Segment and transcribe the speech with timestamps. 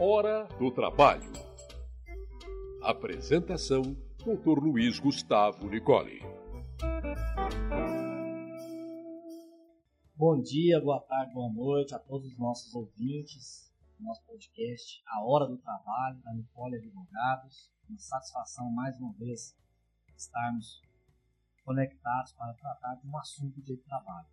[0.00, 1.32] Hora do Trabalho.
[2.80, 3.82] Apresentação:
[4.18, 4.62] Dr.
[4.62, 6.20] Luiz Gustavo Nicole.
[10.14, 15.24] Bom dia, boa tarde, boa noite a todos os nossos ouvintes do nosso podcast A
[15.24, 17.68] Hora do Trabalho, da Nicole Advogados.
[17.90, 19.56] Uma satisfação mais uma vez
[20.16, 20.80] estarmos
[21.64, 24.28] conectados para tratar de um assunto de trabalho.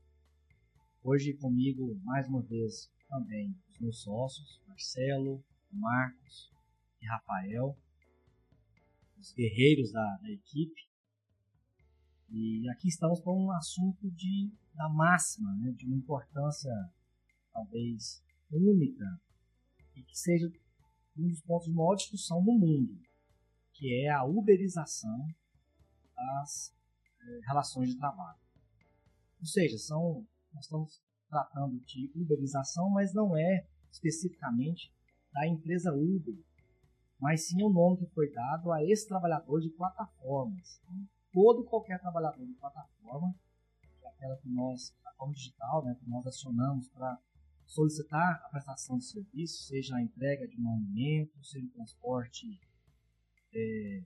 [1.03, 6.51] Hoje comigo, mais uma vez, também os meus sócios, Marcelo, Marcos
[7.01, 7.77] e Rafael,
[9.17, 10.81] os guerreiros da, da equipe.
[12.29, 16.71] E aqui estamos com um assunto de, da máxima, né, de uma importância
[17.53, 19.05] talvez única
[19.95, 20.51] e que seja
[21.17, 22.99] um dos pontos de maior discussão no mundo,
[23.73, 25.27] que é a uberização
[26.13, 26.75] das
[27.21, 28.39] eh, relações de trabalho.
[29.39, 34.93] Ou seja, são, nós estamos tratando de uberização, mas não é especificamente
[35.35, 36.33] da empresa Uber,
[37.19, 40.79] mas sim o nome que foi dado a esse trabalhador de plataformas.
[40.81, 43.35] Então, todo qualquer trabalhador de plataforma,
[43.81, 47.19] que é aquela que nós, a forma digital, né, que nós acionamos para
[47.65, 52.57] solicitar a prestação de serviço, seja a entrega de um alimento, seja o transporte
[53.53, 54.03] é,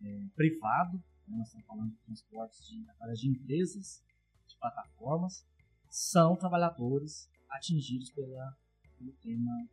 [0.00, 0.96] é, privado,
[1.28, 4.02] né, nós estamos falando de transportes de, através de empresas,
[4.46, 5.46] de plataformas,
[5.90, 8.56] são trabalhadores atingidos pela,
[8.96, 9.68] pelo tema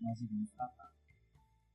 [0.00, 0.92] nós iremos tratar.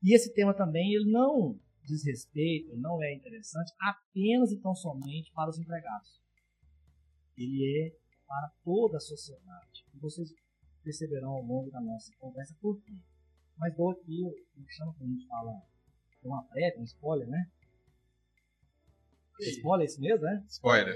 [0.04, 5.32] E esse tema também ele não diz respeito, não é interessante apenas e tão somente
[5.34, 6.22] para os empregados.
[7.38, 7.96] Ele é
[8.28, 9.86] para toda a sociedade.
[9.94, 10.34] E vocês
[10.84, 12.94] perceberão ao longo da nossa conversa por quê.
[13.58, 15.62] Mas dou aqui, eu chamo que a gente fala
[16.24, 17.52] uma prévia, um spoiler, né?
[19.40, 20.44] Spoiler é isso mesmo, né?
[20.48, 20.96] Spoiler.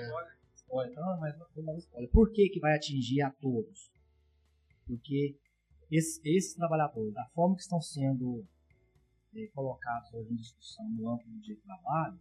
[0.55, 2.09] Spoiler, então, mas vou dar um spoiler.
[2.11, 3.91] Por que, que vai atingir a todos?
[4.85, 5.37] Porque
[5.91, 8.45] esses, trabalhadores, da forma que estão sendo
[9.35, 12.19] eh, colocados hoje em discussão no âmbito do direito do trabalho,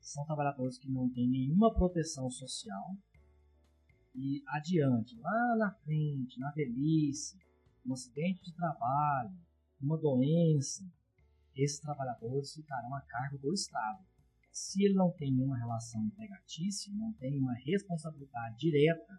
[0.00, 2.96] são trabalhadores que não têm nenhuma proteção social
[4.14, 7.38] e adiante, lá na frente, na velhice,
[7.84, 9.36] um acidente de trabalho,
[9.80, 10.84] uma doença,
[11.56, 14.04] esses trabalhadores ficarão a cargo do Estado.
[14.52, 19.18] Se ele não tem nenhuma relação empregatícia, não tem uma responsabilidade direta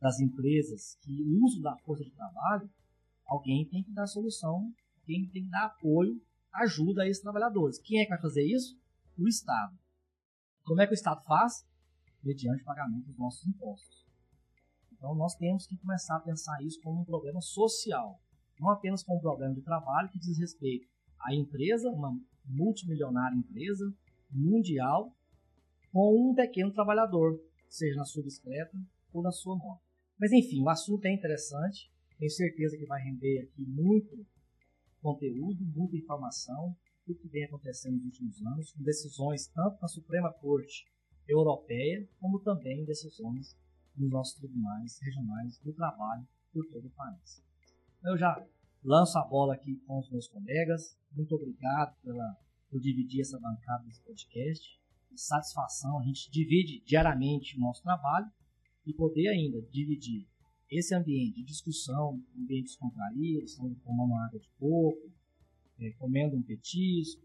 [0.00, 2.70] das empresas que usam da força de trabalho,
[3.26, 6.20] alguém tem que dar solução, alguém tem que dar apoio,
[6.52, 7.78] ajuda a esses trabalhadores.
[7.78, 8.78] Quem é que vai fazer isso?
[9.18, 9.76] O Estado.
[10.64, 11.66] Como é que o Estado faz?
[12.22, 14.04] Mediante o pagamento dos nossos impostos.
[14.92, 18.20] Então nós temos que começar a pensar isso como um problema social,
[18.58, 20.88] não apenas como um problema de trabalho que diz respeito
[21.20, 23.92] à empresa, uma multimilionária empresa
[24.30, 25.14] mundial,
[25.92, 28.76] com um pequeno trabalhador, seja na sua bicicleta
[29.12, 29.82] ou na sua moto.
[30.18, 34.26] Mas enfim, o assunto é interessante, tenho certeza que vai render aqui muito
[35.00, 40.32] conteúdo, muita informação, tudo que vem acontecendo nos últimos anos, com decisões tanto na Suprema
[40.32, 40.86] Corte
[41.28, 43.56] Europeia, como também decisões
[43.96, 47.42] nos nossos tribunais regionais do trabalho por todo o país.
[48.02, 48.44] Eu já
[48.82, 50.96] lanço a bola aqui com os meus colegas.
[51.12, 52.36] Muito obrigado pela,
[52.70, 54.80] por dividir essa bancada desse podcast.
[55.16, 58.30] Satisfação, a gente divide diariamente o nosso trabalho
[58.84, 60.26] e poder ainda dividir
[60.78, 65.12] esse ambiente de discussão, ambiente descontraído, estamos tomando água de coco,
[65.80, 67.22] é, comendo um petisco,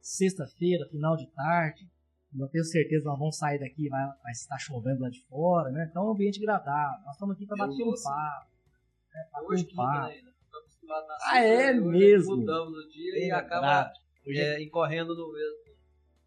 [0.00, 1.88] sexta-feira, final de tarde,
[2.32, 5.70] não tenho certeza que nós vamos sair daqui, vai, vai estar chovendo lá de fora,
[5.70, 5.86] né?
[5.90, 7.04] Então é um ambiente agradável.
[7.04, 8.50] Nós estamos aqui para bater um papo.
[9.14, 9.28] Né?
[9.32, 10.14] Bater um papo.
[11.22, 12.36] Ah, é mesmo.
[12.36, 13.92] Mudamos no dia Bem e acaba
[14.26, 15.66] hoje é, incorrendo no mesmo.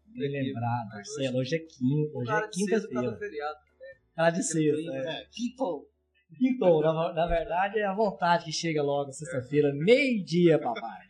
[0.08, 1.38] Bem lembrado, Marcelo.
[1.38, 3.18] Hoje é quinta, hoje é quinta-feira.
[4.14, 4.92] Cara de sexta.
[4.92, 5.26] É.
[5.30, 5.89] Quinto.
[6.36, 11.06] Quinto, na, na verdade é a vontade que chega logo sexta-feira, meio-dia, papai.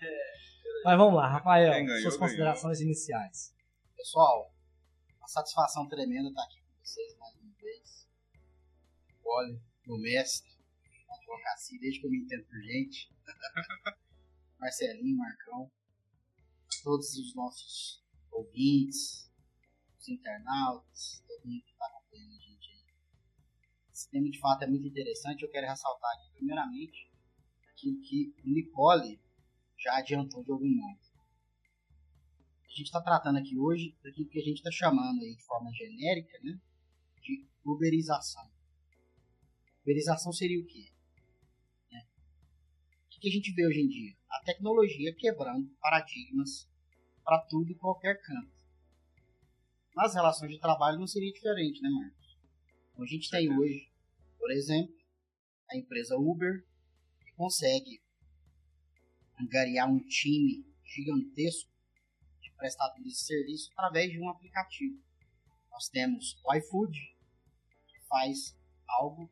[0.84, 2.90] Mas vamos lá, Rafael, ganhou, suas considerações ganhou.
[2.90, 3.54] iniciais.
[3.96, 4.50] Pessoal,
[5.30, 8.08] satisfação tremenda estar aqui com vocês mais uma vez.
[9.24, 10.50] Olha, meu mestre,
[11.08, 13.14] na advocacia, desde que eu me entendo por gente.
[14.58, 15.70] Marcelinho, Marcão,
[16.82, 19.30] todos os nossos ouvintes,
[20.00, 21.86] os internautas, todo mundo que está
[24.00, 25.42] Esse tema de fato é muito interessante.
[25.42, 27.10] Eu quero ressaltar aqui, primeiramente,
[27.70, 29.20] aquilo que o Nicole
[29.78, 31.10] já adiantou de algum modo
[32.70, 35.72] a gente está tratando aqui hoje daquilo que a gente está chamando aí de forma
[35.72, 36.56] genérica né,
[37.20, 38.48] de uberização.
[39.82, 40.92] Uberização seria o quê?
[41.90, 42.06] Né?
[43.06, 44.16] O que a gente vê hoje em dia?
[44.30, 46.70] A tecnologia quebrando paradigmas
[47.24, 48.52] para tudo e qualquer canto.
[49.96, 52.38] Nas relações de trabalho não seria diferente, né, Marcos?
[52.92, 53.89] Então, a gente tem hoje,
[54.50, 54.92] por exemplo,
[55.70, 56.66] a empresa Uber,
[57.20, 58.02] que consegue
[59.40, 61.70] angariar um time gigantesco
[62.40, 65.00] de prestadores de serviço através de um aplicativo.
[65.70, 66.98] Nós temos o iFood,
[67.86, 68.58] que faz
[68.88, 69.30] algo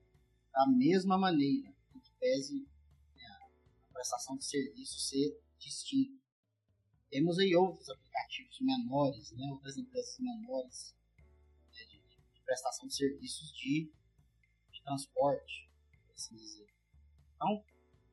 [0.53, 2.55] da mesma maneira, que pese
[3.17, 6.17] né, a prestação de serviço ser distinta.
[7.11, 10.94] Temos aí outros aplicativos menores, né, outras empresas menores
[11.73, 13.97] né, de, de, prestação de serviços de
[14.88, 15.70] transporte,
[16.06, 16.67] por assim dizer.
[17.37, 17.62] Então,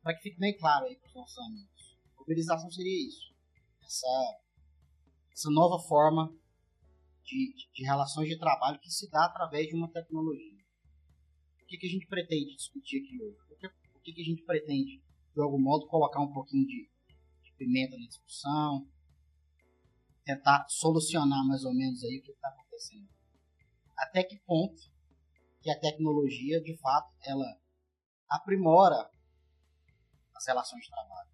[0.04, 3.34] para que fique bem claro aí para os nossos amigos, uberização seria isso.
[3.82, 4.40] Essa,
[5.32, 6.36] essa nova forma
[7.24, 10.64] de, de, relações de trabalho que se dá através de uma tecnologia.
[11.62, 13.38] O que, que a gente pretende discutir aqui hoje?
[13.50, 15.02] O que, o que, que a gente pretende,
[15.34, 16.90] de algum modo, colocar um pouquinho de,
[17.44, 18.88] de pimenta na discussão,
[20.24, 23.08] tentar solucionar mais ou menos aí o que está acontecendo.
[23.98, 24.95] Até que ponto
[25.66, 27.60] que a tecnologia, de fato, ela
[28.30, 29.10] aprimora
[30.36, 31.30] as relações de trabalho.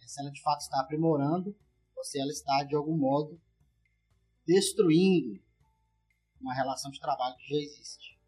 [0.00, 1.54] Se ela de fato está aprimorando,
[1.94, 3.38] ou se ela está de algum modo
[4.46, 5.38] destruindo
[6.40, 8.18] uma relação de trabalho que já existe.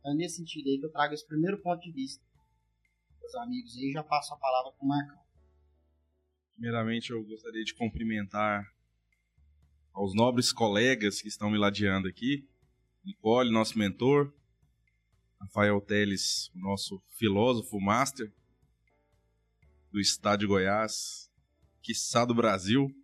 [0.00, 2.24] Então, é nesse sentido aí que eu trago esse primeiro ponto de vista.
[3.20, 5.22] Meus amigos aí, já passo a palavra para o Marcão.
[6.54, 8.64] Primeiramente, eu gostaria de cumprimentar
[9.92, 12.48] aos nobres colegas que estão me ladeando aqui.
[13.04, 14.32] Nicole, nosso mentor.
[15.40, 18.30] Rafael Teles, nosso filósofo master
[19.90, 21.30] do estado de Goiás,
[21.82, 22.94] quiçá do Brasil.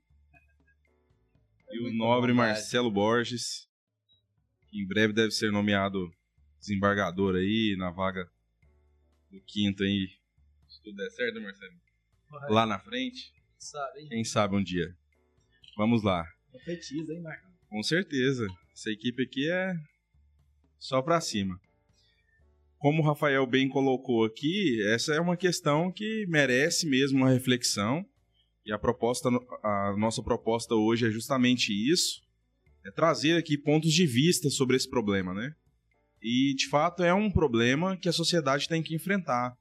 [1.71, 3.67] E o nobre Marcelo Borges,
[4.69, 6.13] que em breve deve ser nomeado
[6.61, 8.31] desembargador aí na vaga
[9.31, 10.09] do quinto aí.
[10.69, 11.81] Se tudo der certo, Marcelo?
[12.51, 13.33] Lá na frente.
[13.59, 14.95] Sabe, Quem sabe um dia.
[15.77, 16.25] Vamos lá.
[16.51, 17.56] Profetiza, hein, Marcão?
[17.76, 18.46] Com certeza.
[18.73, 19.75] Essa equipe aqui é
[20.78, 21.61] só pra cima.
[22.78, 28.02] Como o Rafael bem colocou aqui, essa é uma questão que merece mesmo uma reflexão.
[28.64, 29.28] E a proposta,
[29.62, 32.23] a nossa proposta hoje é justamente isso,
[32.82, 35.52] é trazer aqui pontos de vista sobre esse problema, né?
[36.23, 39.55] E de fato é um problema que a sociedade tem que enfrentar,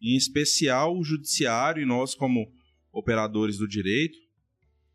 [0.00, 2.50] em especial o judiciário e nós como
[2.90, 4.16] operadores do direito,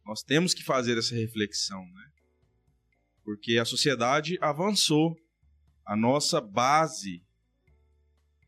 [0.04, 2.13] nós temos que fazer essa reflexão, né?
[3.24, 5.16] Porque a sociedade avançou,
[5.86, 7.22] a nossa base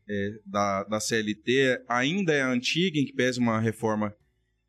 [0.08, 4.14] é, da, da CLT ainda é antiga, em que pese uma reforma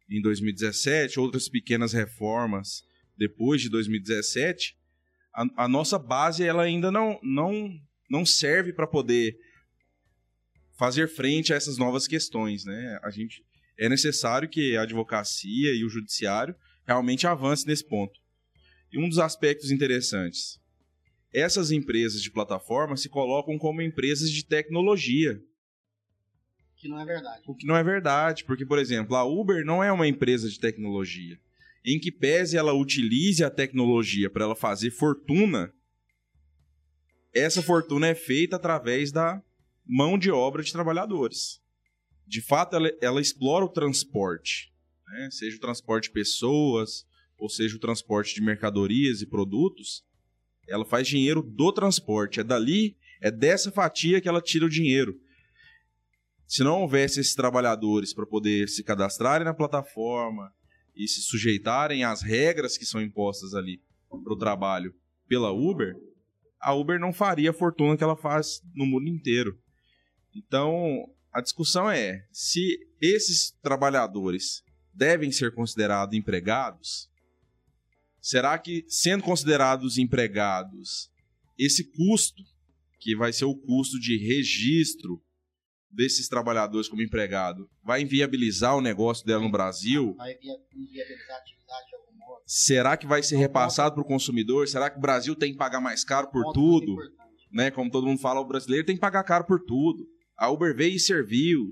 [0.10, 2.84] em 2017, outras pequenas reformas
[3.18, 4.78] depois de 2017,
[5.34, 7.70] a, a nossa base ela ainda não, não,
[8.10, 9.38] não serve para poder
[10.78, 13.00] fazer frente a essas novas questões, né?
[13.04, 13.44] A gente
[13.78, 16.56] é necessário que a advocacia e o judiciário
[16.86, 18.20] realmente avancem nesse ponto.
[18.92, 20.60] E um dos aspectos interessantes,
[21.34, 25.42] essas empresas de plataforma se colocam como empresas de tecnologia.
[26.76, 27.44] Que não é verdade.
[27.48, 30.60] O que não é verdade, porque, por exemplo, a Uber não é uma empresa de
[30.60, 31.40] tecnologia.
[31.86, 35.74] Em que pese ela utilize a tecnologia para ela fazer fortuna,
[37.34, 39.42] essa fortuna é feita através da
[39.86, 41.62] mão de obra de trabalhadores.
[42.26, 44.74] De fato, ela, ela explora o transporte,
[45.08, 45.30] né?
[45.32, 47.06] seja o transporte de pessoas,
[47.38, 50.04] ou seja o transporte de mercadorias e produtos.
[50.68, 52.40] Ela faz dinheiro do transporte.
[52.40, 55.20] É dali, é dessa fatia que ela tira o dinheiro
[56.48, 60.52] se não houvesse esses trabalhadores para poder se cadastrarem na plataforma
[60.96, 64.96] e se sujeitarem às regras que são impostas ali para o trabalho
[65.28, 65.94] pela Uber,
[66.60, 69.60] a Uber não faria a fortuna que ela faz no mundo inteiro.
[70.34, 77.10] Então, a discussão é se esses trabalhadores devem ser considerados empregados.
[78.28, 81.10] Será que, sendo considerados empregados,
[81.58, 82.44] esse custo,
[83.00, 85.24] que vai ser o custo de registro
[85.90, 90.14] desses trabalhadores como empregado vai inviabilizar o negócio dela no Brasil?
[90.18, 92.42] Vai inviabilizar a atividade de algum modo.
[92.46, 94.68] Será que vai ser repassado para o consumidor?
[94.68, 96.98] Será que o Brasil tem que pagar mais caro por tudo?
[97.50, 97.72] Né?
[97.72, 100.06] Como todo mundo fala, o brasileiro tem que pagar caro por tudo.
[100.38, 101.72] A Uber veio e serviu.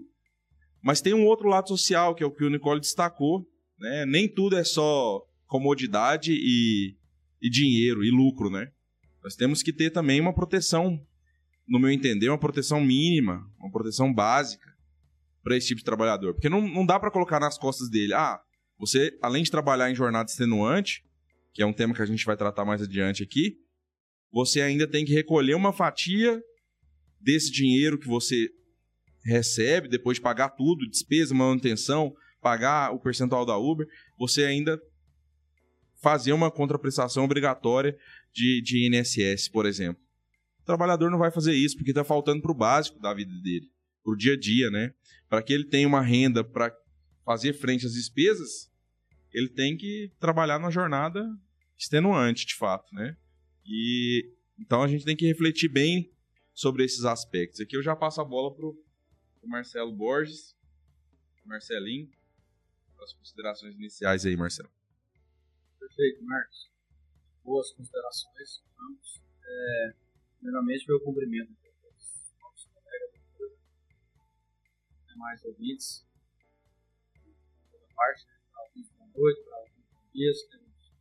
[0.81, 3.45] Mas tem um outro lado social, que é o que o Nicole destacou.
[3.77, 4.05] Né?
[4.05, 5.21] Nem tudo é só
[5.55, 6.97] comodidade e,
[7.41, 8.67] e dinheiro e lucro, né?
[9.23, 10.99] Nós temos que ter também uma proteção
[11.67, 14.69] no meu entender, uma proteção mínima, uma proteção básica
[15.41, 16.33] para esse tipo de trabalhador.
[16.33, 18.39] Porque não, não dá para colocar nas costas dele, ah,
[18.77, 21.01] você, além de trabalhar em jornada extenuante,
[21.53, 23.55] que é um tema que a gente vai tratar mais adiante aqui,
[24.31, 26.39] você ainda tem que recolher uma fatia
[27.21, 28.49] desse dinheiro que você
[29.23, 33.87] recebe, depois de pagar tudo, despesa, manutenção, pagar o percentual da Uber,
[34.19, 34.79] você ainda
[36.05, 37.97] fazer uma contraprestação obrigatória
[38.31, 39.99] de, de INSS, por exemplo.
[40.61, 43.71] O trabalhador não vai fazer isso porque está faltando para o básico da vida dele,
[44.03, 44.93] para o dia a dia, né?
[45.27, 46.71] Para que ele tenha uma renda para
[47.25, 48.71] fazer frente às despesas,
[49.33, 51.27] ele tem que trabalhar numa jornada
[51.75, 53.17] extenuante, de fato, né?
[53.65, 56.13] E então a gente tem que refletir bem
[56.53, 57.59] sobre esses aspectos.
[57.59, 58.79] Aqui eu já passo a bola pro,
[59.39, 60.55] pro Marcelo Borges,
[61.43, 62.07] Marcelinho,
[63.01, 64.69] as considerações iniciais aí, Marcelo.
[65.95, 66.69] Perfeito, Marcos.
[67.41, 68.61] Boas considerações.
[69.47, 69.93] É,
[70.39, 73.57] primeiramente, meu cumprimento a todos os nossos colegas da empresa,
[75.07, 76.05] demais ouvintes,
[77.71, 80.93] toda parte, né, para alguns da noite, para alguns da dias, temos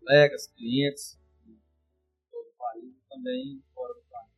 [0.00, 1.60] colegas, clientes, de
[2.30, 4.32] todo o país e também fora do país.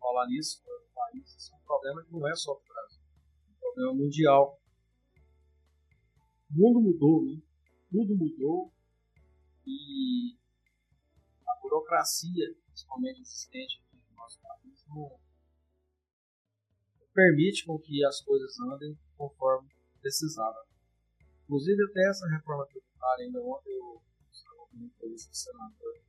[0.00, 2.74] Falar nisso, fora do país, isso é um problema que não é só para o
[2.74, 4.58] Brasil, é um problema mundial.
[6.50, 7.51] O mundo mudou, né?
[7.92, 8.72] Tudo mudou
[9.66, 10.34] e
[11.46, 15.20] a burocracia, principalmente existente aqui no nosso país, não
[17.12, 19.68] permite com que as coisas andem conforme
[20.00, 20.66] precisava.
[21.44, 26.02] Inclusive até essa reforma tributária, ainda ontem eu estava com uma entrevista do senador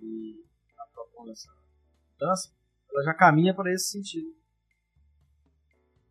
[0.00, 1.52] e está propondo essa
[2.12, 2.54] mudança,
[2.90, 4.34] ela já caminha para esse sentido.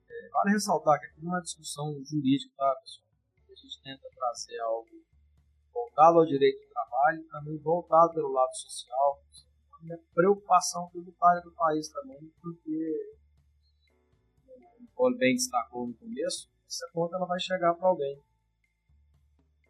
[0.07, 3.04] É, vale ressaltar que aqui não é uma discussão jurídica, tá, pessoal?
[3.55, 4.89] A gente tenta trazer algo
[5.73, 9.23] voltado ao direito do trabalho, também voltado pelo lado social,
[9.81, 13.17] e a preocupação tributária do país também, porque,
[14.93, 18.21] como o bem destacou no começo, essa conta ela vai chegar para alguém.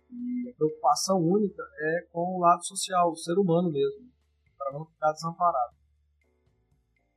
[0.09, 4.11] E a preocupação única é com o lado social, o ser humano mesmo,
[4.57, 5.75] para não ficar desamparado.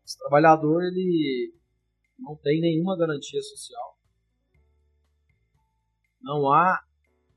[0.05, 1.55] Esse trabalhador ele
[2.19, 3.98] não tem nenhuma garantia social.
[6.21, 6.83] Não há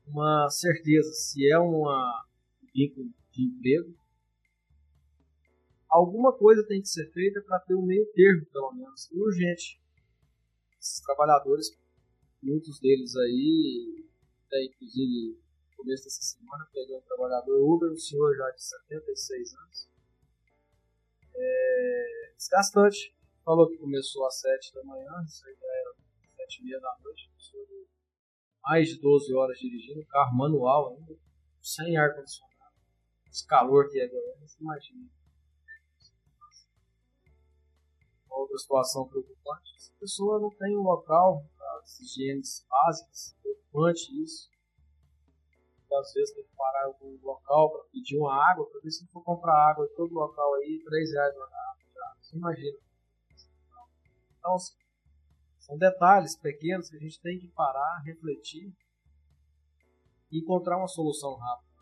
[0.06, 2.26] uma certeza se é uma
[2.74, 3.94] vínculo de emprego.
[5.88, 9.80] Alguma coisa tem que ser feita para ter um meio termo, pelo menos, urgente.
[10.80, 11.68] Esses trabalhadores,
[12.42, 14.08] muitos deles aí,
[14.46, 15.38] até inclusive
[15.70, 19.88] no começo dessa semana, peguei um trabalhador Uber, um senhor já de 76 anos.
[21.34, 23.14] É desgastante.
[23.44, 25.94] Falou que começou às 7 da manhã, isso aí já era
[26.36, 27.30] 7 e meia da noite.
[27.34, 27.86] Pessoa de
[28.62, 31.16] mais de 12 horas dirigindo, carro manual ainda,
[31.60, 32.52] sem ar-condicionado.
[33.28, 35.08] Esse calor que é Goiânia, você imagina.
[38.30, 44.50] Outra situação preocupante, essa pessoa não tem um local para as higienes básicas, preocupante isso.
[45.92, 49.22] Às vezes tem que parar em algum local para pedir uma água, porque se for
[49.22, 52.16] comprar água em todo local aí, 3 reais uma garrafa já.
[52.18, 52.78] Você imagina.
[54.38, 54.74] Então, assim,
[55.62, 58.74] são detalhes pequenos que a gente tem que parar, refletir
[60.30, 61.72] e encontrar uma solução rápida.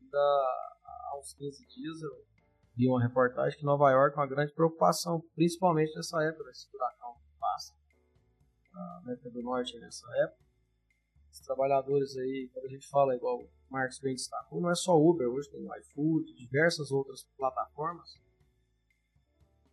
[0.00, 0.18] Ainda
[0.84, 2.24] há uns 15 dias eu
[2.74, 7.14] vi uma reportagem que Nova York é uma grande preocupação, principalmente nessa época desse furacão
[7.16, 7.74] que passa
[8.72, 10.42] na América do Norte nessa época.
[11.30, 14.96] Os trabalhadores aí, quando a gente fala igual o Marcos bem destacou, não é só
[14.96, 18.08] Uber, hoje tem o iFood, diversas outras plataformas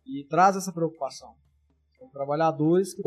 [0.04, 1.34] e traz essa preocupação.
[2.06, 3.02] São trabalhadores que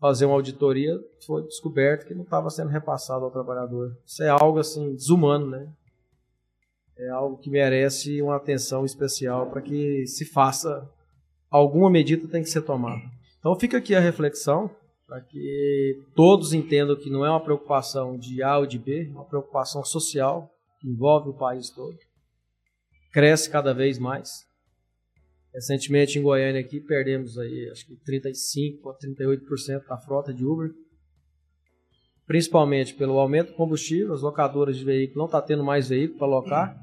[0.00, 3.96] fazer uma auditoria foi descoberto que não estava sendo repassado ao trabalhador.
[4.04, 5.72] Isso é algo assim desumano, né?
[6.98, 10.88] É algo que merece uma atenção especial para que se faça
[11.50, 13.02] alguma medida tem que ser tomada.
[13.38, 14.70] Então fica aqui a reflexão
[15.06, 19.10] para que todos entendam que não é uma preocupação de A ou de B, é
[19.10, 20.50] uma preocupação social
[20.80, 21.96] que envolve o país todo.
[23.12, 24.46] Cresce cada vez mais.
[25.56, 30.70] Recentemente em Goiânia aqui perdemos aí acho que 35 a 38% da frota de Uber.
[32.26, 36.26] Principalmente pelo aumento do combustível, as locadoras de veículos não tá tendo mais veículo para
[36.26, 36.76] alocar.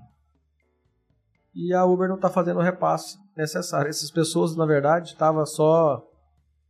[1.54, 3.90] E a Uber não está fazendo o repasse necessário.
[3.90, 6.04] Essas pessoas, na verdade, estavam só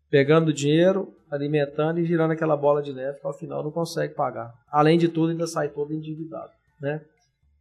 [0.09, 4.53] pegando dinheiro, alimentando e girando aquela bola de neve que ao final não consegue pagar.
[4.69, 6.51] Além de tudo, ainda sai todo endividado.
[6.81, 7.01] Né?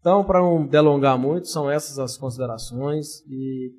[0.01, 3.71] Então, para não delongar muito, são essas as considerações e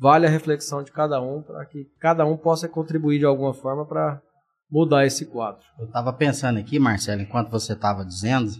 [0.00, 3.84] vale a reflexão de cada um para que cada um possa contribuir de alguma forma
[3.84, 4.22] para
[4.70, 5.62] mudar esse quadro.
[5.78, 8.50] Eu estava pensando aqui, Marcelo, enquanto você estava dizendo,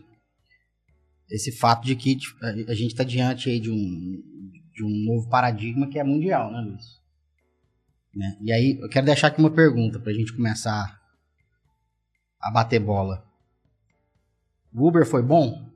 [1.30, 4.22] esse fato de que tipo, a gente está diante aí de um,
[4.74, 7.00] de um novo paradigma que é mundial, né, Luiz?
[8.14, 8.36] Né?
[8.42, 11.00] E aí, eu quero deixar aqui uma pergunta para a gente começar
[12.42, 13.24] a bater bola.
[14.74, 15.70] O Uber foi bom?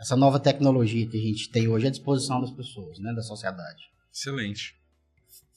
[0.00, 3.84] Essa nova tecnologia que a gente tem hoje à disposição das pessoas, né, da sociedade.
[4.10, 4.79] Excelente.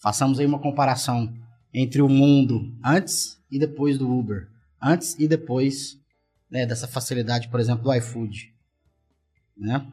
[0.04, 1.34] Façamos aí uma comparação
[1.74, 4.50] entre o mundo antes e depois do Uber.
[4.82, 5.98] Antes e depois
[6.52, 8.54] né, dessa facilidade, por exemplo, do iFood.
[9.56, 9.90] Né?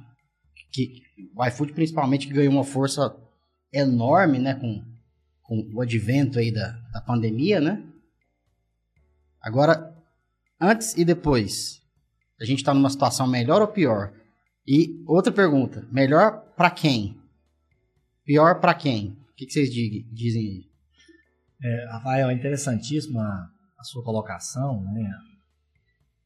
[0.72, 1.00] Que,
[1.32, 3.16] o iFood, principalmente, ganhou uma força
[3.72, 4.84] enorme né, com,
[5.44, 7.80] com o advento aí da, da pandemia, né?
[9.40, 9.96] Agora,
[10.60, 11.80] antes e depois,
[12.40, 14.12] a gente está numa situação melhor ou pior?
[14.66, 17.16] E outra pergunta, melhor para quem?
[18.24, 19.19] Pior para quem?
[19.40, 20.70] Que, que vocês dizem aí?
[21.62, 25.10] É, Rafael, é interessantíssima a sua colocação, né?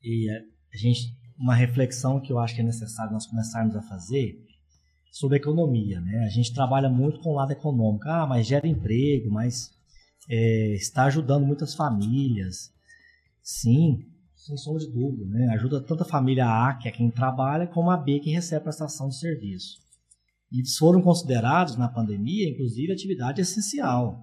[0.02, 0.40] E a,
[0.74, 4.36] a gente, uma reflexão que eu acho que é necessário nós começarmos a fazer
[5.12, 6.24] sobre economia, né?
[6.24, 9.70] A gente trabalha muito com o lado econômico, ah, mas gera emprego, mas
[10.28, 12.72] é, está ajudando muitas famílias.
[13.40, 14.04] Sim,
[14.34, 15.54] sem sombra de dúvida, né?
[15.54, 18.64] Ajuda tanto a família A, que é quem trabalha, como a B, que recebe a
[18.64, 19.83] prestação de serviço.
[20.52, 24.22] E foram considerados na pandemia, inclusive, atividade essencial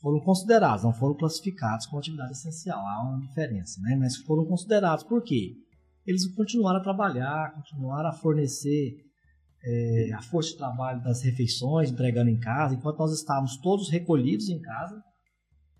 [0.00, 2.78] foram considerados, não foram classificados como atividade essencial.
[2.78, 3.96] Há uma diferença, né?
[3.96, 5.04] Mas foram considerados.
[5.04, 5.56] Por quê?
[6.06, 8.96] Eles continuaram a trabalhar, continuaram a fornecer
[9.62, 12.74] é, a força de trabalho das refeições, entregando em casa.
[12.74, 15.02] Enquanto nós estávamos todos recolhidos em casa,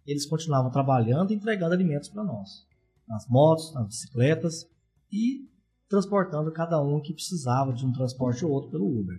[0.05, 2.67] eles continuavam trabalhando e entregando alimentos para nós.
[3.07, 4.67] Nas motos, nas bicicletas
[5.11, 5.49] e
[5.89, 9.17] transportando cada um que precisava de um transporte ou outro pelo Uber.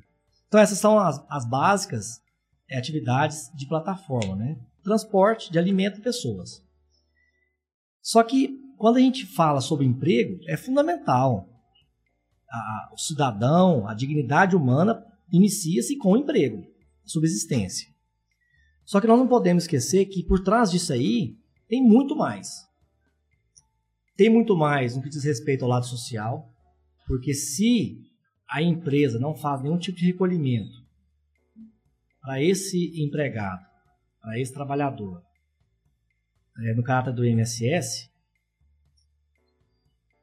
[0.49, 2.19] Então essas são as, as básicas
[2.69, 4.59] é, atividades de plataforma, né?
[4.83, 6.61] transporte de alimento e pessoas.
[8.01, 11.47] Só que quando a gente fala sobre emprego, é fundamental.
[12.49, 16.65] A- o cidadão, a dignidade humana inicia-se com o emprego,
[17.05, 17.87] subsistência.
[18.85, 21.37] Só que nós não podemos esquecer que por trás disso aí
[21.67, 22.67] tem muito mais.
[24.17, 26.51] Tem muito mais no que diz respeito ao lado social,
[27.05, 28.01] porque se
[28.49, 30.79] a empresa não faz nenhum tipo de recolhimento
[32.21, 33.65] para esse empregado,
[34.21, 35.21] para esse trabalhador,
[36.63, 38.09] é, no caráter do INSS,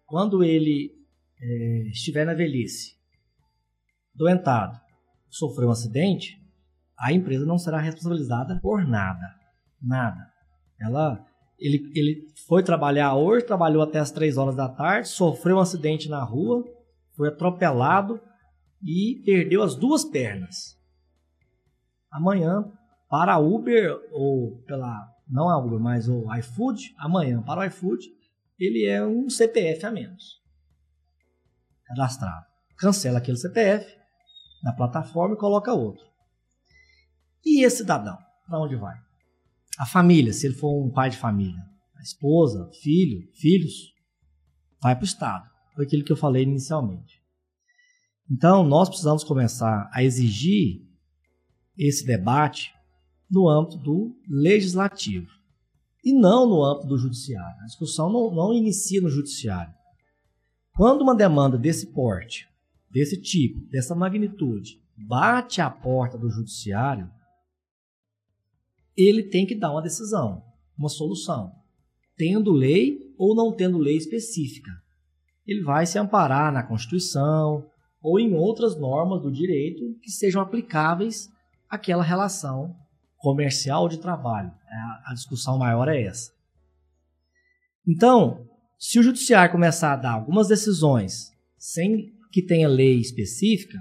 [0.05, 0.93] quando ele
[1.41, 2.95] é, estiver na velhice,
[4.15, 4.79] doentado,
[5.29, 6.41] sofreu um acidente,
[6.99, 9.35] a empresa não será responsabilizada por nada.
[9.81, 10.33] Nada.
[10.81, 11.25] Ela,
[11.59, 16.09] ele, ele foi trabalhar hoje, trabalhou até as 3 horas da tarde, sofreu um acidente
[16.09, 16.65] na rua,
[17.17, 18.21] foi atropelado
[18.83, 20.79] e perdeu as duas pernas.
[22.11, 22.71] Amanhã,
[23.09, 28.07] para a Uber ou pela não a Uber, mas o iFood, amanhã para o iFood,
[28.59, 30.41] ele é um CPF a menos.
[31.85, 32.47] Cadastrado.
[32.79, 33.87] Cancela aquele CPF
[34.63, 36.05] na plataforma e coloca outro.
[37.45, 38.97] E esse cidadão, para onde vai?
[39.79, 41.63] A família, se ele for um pai de família,
[41.97, 43.95] a esposa, filho, filhos,
[44.81, 45.56] vai para o Estado.
[45.77, 47.23] Foi aquilo que eu falei inicialmente.
[48.29, 50.83] Então, nós precisamos começar a exigir
[51.77, 52.75] esse debate
[53.31, 55.31] no âmbito do legislativo
[56.03, 57.61] e não no âmbito do judiciário.
[57.61, 59.75] A discussão não, não inicia no judiciário.
[60.75, 62.49] Quando uma demanda desse porte,
[62.91, 67.11] desse tipo, dessa magnitude, bate à porta do judiciário,
[68.97, 70.43] ele tem que dar uma decisão,
[70.77, 71.53] uma solução,
[72.17, 74.71] tendo lei ou não tendo lei específica.
[75.47, 77.65] Ele vai se amparar na Constituição
[78.03, 81.31] ou em outras normas do direito que sejam aplicáveis
[81.69, 82.75] àquela relação
[83.17, 84.53] comercial de trabalho.
[84.69, 86.31] A, a discussão maior é essa.
[87.87, 88.47] Então,
[88.79, 93.79] se o judiciário começar a dar algumas decisões sem que tenha lei específica,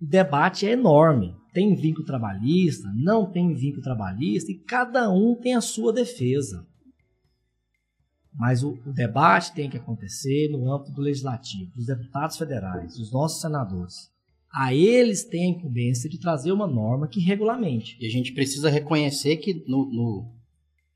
[0.00, 1.34] o debate é enorme.
[1.52, 6.67] Tem vínculo trabalhista, não tem vínculo trabalhista, e cada um tem a sua defesa.
[8.34, 13.12] Mas o, o debate tem que acontecer no âmbito do legislativo, dos deputados federais, dos
[13.12, 14.10] nossos senadores.
[14.52, 17.96] A eles tem a incumbência de trazer uma norma que regulamente.
[18.00, 20.32] E a gente precisa reconhecer que no, no,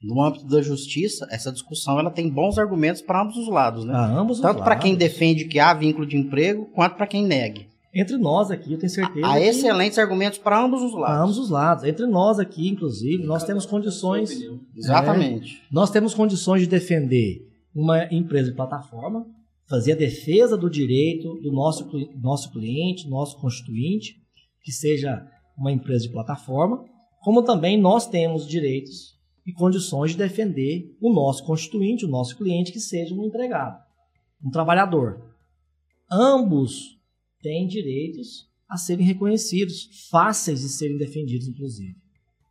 [0.03, 3.93] no âmbito da justiça, essa discussão ela tem bons argumentos para ambos os lados, né?
[3.95, 7.72] Ambos os Tanto para quem defende que há vínculo de emprego, quanto para quem negue.
[7.95, 9.27] Entre nós aqui, eu tenho certeza.
[9.27, 11.23] Há que- excelentes argumentos para ambos os Para lados.
[11.23, 11.85] ambos os lados.
[11.85, 14.31] Entre nós aqui, inclusive, nós temos condições.
[14.75, 15.63] Exatamente.
[15.71, 19.27] Nós temos condições de defender uma empresa de plataforma,
[19.69, 21.87] fazer a defesa do direito do nosso,
[22.21, 24.17] nosso cliente, nosso constituinte,
[24.63, 25.27] que seja
[25.57, 26.85] uma empresa de plataforma,
[27.23, 29.13] como também nós temos direitos
[29.47, 33.79] e condições de defender o nosso constituinte, o nosso cliente, que seja um empregado,
[34.45, 35.21] um trabalhador.
[36.11, 36.99] Ambos
[37.43, 41.95] têm direitos a serem reconhecidos, fáceis de serem defendidos, inclusive.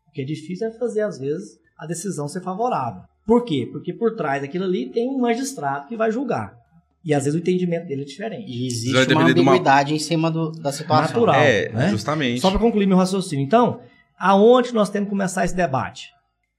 [0.07, 3.01] O que é difícil é fazer, às vezes, a decisão ser favorável.
[3.25, 3.67] Por quê?
[3.71, 6.55] Porque por trás daquilo ali tem um magistrado que vai julgar.
[7.03, 8.51] E às vezes o entendimento dele é diferente.
[8.51, 11.07] E existe uma depender de uma- ambiguidade em cima do- da situação.
[11.07, 11.35] Natural.
[11.41, 11.89] é, né?
[11.89, 12.39] justamente.
[12.41, 13.43] Só para concluir meu raciocínio.
[13.43, 13.81] Então,
[14.19, 16.09] aonde nós temos que começar esse debate?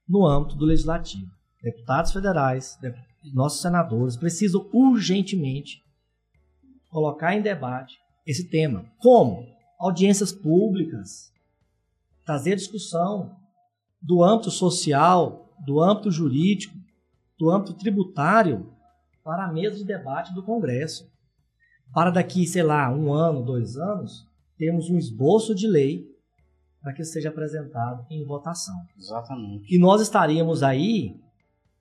[0.09, 1.31] No âmbito do legislativo.
[1.63, 2.93] Deputados federais, de-
[3.33, 5.81] nossos senadores precisam urgentemente
[6.89, 7.95] colocar em debate
[8.27, 8.85] esse tema.
[8.99, 9.47] Como?
[9.79, 11.33] Audiências públicas,
[12.25, 13.37] trazer discussão,
[14.01, 16.77] do âmbito social, do âmbito jurídico,
[17.39, 18.73] do âmbito tributário
[19.23, 21.11] para a mesa de debate do Congresso.
[21.93, 26.11] Para daqui, sei lá, um ano, dois anos, temos um esboço de lei
[26.81, 28.75] para que seja apresentado em votação.
[28.99, 29.73] Exatamente.
[29.73, 31.17] E nós estaríamos aí,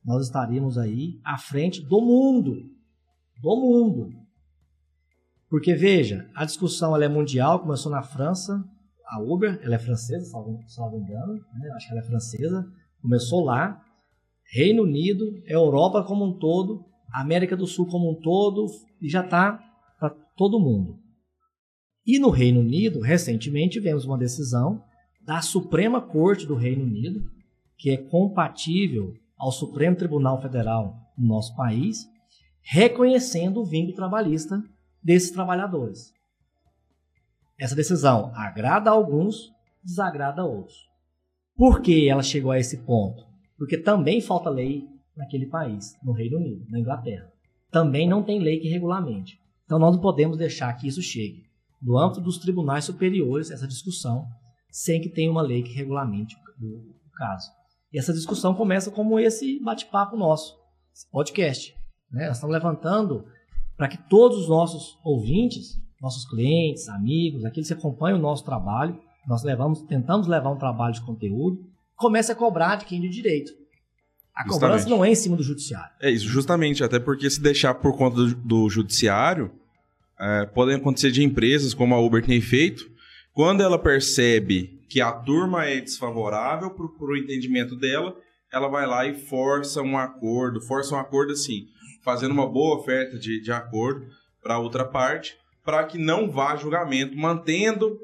[0.06, 2.70] nós estaríamos aí à frente do mundo,
[3.42, 4.14] do mundo.
[5.52, 8.64] Porque veja, a discussão ela é mundial, começou na França,
[9.06, 11.70] a Uber, ela é francesa, salvo, salvo engano, né?
[11.76, 12.66] acho que ela é francesa,
[13.02, 13.84] começou lá,
[14.50, 18.66] Reino Unido, Europa como um todo, América do Sul como um todo,
[19.02, 19.62] e já está
[20.00, 20.98] para todo mundo.
[22.08, 24.82] E no Reino Unido, recentemente, tivemos uma decisão
[25.22, 27.30] da Suprema Corte do Reino Unido,
[27.78, 32.08] que é compatível ao Supremo Tribunal Federal no nosso país,
[32.62, 34.64] reconhecendo o vínculo trabalhista
[35.04, 36.14] desses trabalhadores.
[37.60, 39.52] Essa decisão agrada a alguns,
[39.84, 40.76] desagrada a outros.
[41.56, 43.24] Por que ela chegou a esse ponto?
[43.58, 47.32] Porque também falta lei naquele país, no Reino Unido, na Inglaterra.
[47.70, 49.40] Também não tem lei que regulamente.
[49.66, 54.28] Então nós não podemos deixar que isso chegue no âmbito dos tribunais superiores, essa discussão,
[54.70, 57.52] sem que tenha uma lei que regulamente o, caso.
[57.92, 60.58] E essa discussão começa como esse bate-papo nosso,
[60.94, 61.76] esse podcast.
[62.12, 62.28] Né?
[62.28, 63.26] Nós estamos levantando
[63.78, 68.98] para que todos os nossos ouvintes, nossos clientes, amigos, aqueles que acompanham o nosso trabalho,
[69.28, 71.64] nós levamos, tentamos levar um trabalho de conteúdo,
[71.96, 73.52] comece a cobrar de quem de direito.
[74.36, 74.62] A Justamente.
[74.62, 75.92] cobrança não é em cima do judiciário.
[76.02, 79.52] É isso, justamente, até porque se deixar por conta do, do judiciário,
[80.20, 82.90] é, podem acontecer de empresas, como a Uber tem feito,
[83.34, 88.16] quando ela percebe que a turma é desfavorável para o entendimento dela,
[88.52, 91.68] ela vai lá e força um acordo, força um acordo assim,
[92.04, 94.06] fazendo uma boa oferta de, de acordo
[94.42, 98.00] para a outra parte, para que não vá a julgamento, mantendo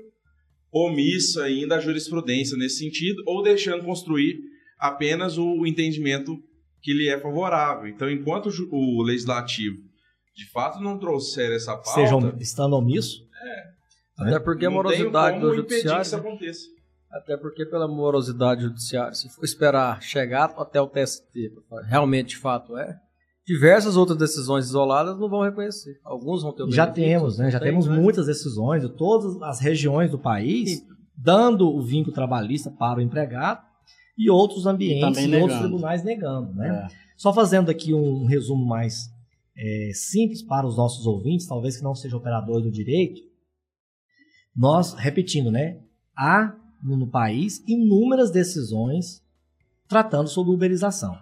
[0.72, 4.40] omissa ainda a jurisprudência nesse sentido, ou deixando construir
[4.78, 6.38] apenas o entendimento
[6.82, 7.88] que lhe é favorável.
[7.88, 9.78] Então, enquanto o legislativo
[10.36, 13.26] de fato não trouxer essa pauta, Sejam estando omisso,
[14.20, 16.02] Até porque a morosidade do impedir que judiciário.
[16.04, 16.68] isso aconteça.
[17.10, 21.52] Até porque pela morosidade judiciária, se for esperar chegar até o TST,
[21.86, 23.00] realmente de fato é,
[23.48, 25.98] diversas outras decisões isoladas não vão reconhecer.
[26.04, 27.50] Alguns vão ter o já temos, né?
[27.50, 27.98] Já têm, temos né?
[27.98, 33.66] muitas decisões de todas as regiões do país dando o vínculo trabalhista para o empregado
[34.18, 36.90] e outros ambientes também e outros tribunais negando, né?
[36.92, 37.08] É.
[37.16, 39.10] Só fazendo aqui um resumo mais
[39.58, 43.22] é, simples para os nossos ouvintes, talvez que não seja operador do direito,
[44.56, 45.80] nós, repetindo, né?
[46.16, 49.24] Há no, no país inúmeras decisões
[49.88, 51.18] tratando sobre uberização,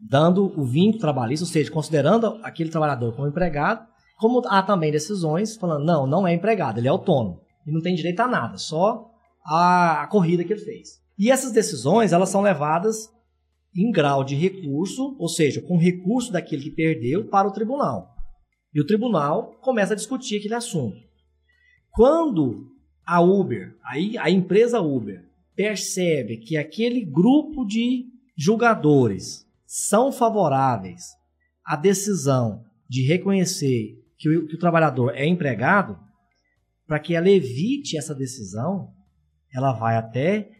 [0.00, 3.86] dando o vínculo trabalhista, ou seja, considerando aquele trabalhador como empregado,
[4.18, 7.94] como há também decisões falando, não, não é empregado, ele é autônomo e não tem
[7.94, 9.10] direito a nada, só
[9.44, 11.00] a, a corrida que ele fez.
[11.18, 13.10] E essas decisões, elas são levadas
[13.76, 18.14] em grau de recurso, ou seja, com recurso daquele que perdeu para o tribunal.
[18.74, 20.96] E o tribunal começa a discutir aquele assunto.
[21.90, 22.68] Quando
[23.06, 31.04] a Uber, aí a empresa Uber, percebe que aquele grupo de julgadores são favoráveis
[31.64, 35.96] à decisão de reconhecer que o, que o trabalhador é empregado,
[36.88, 38.88] para que ela evite essa decisão,
[39.54, 40.50] ela vai até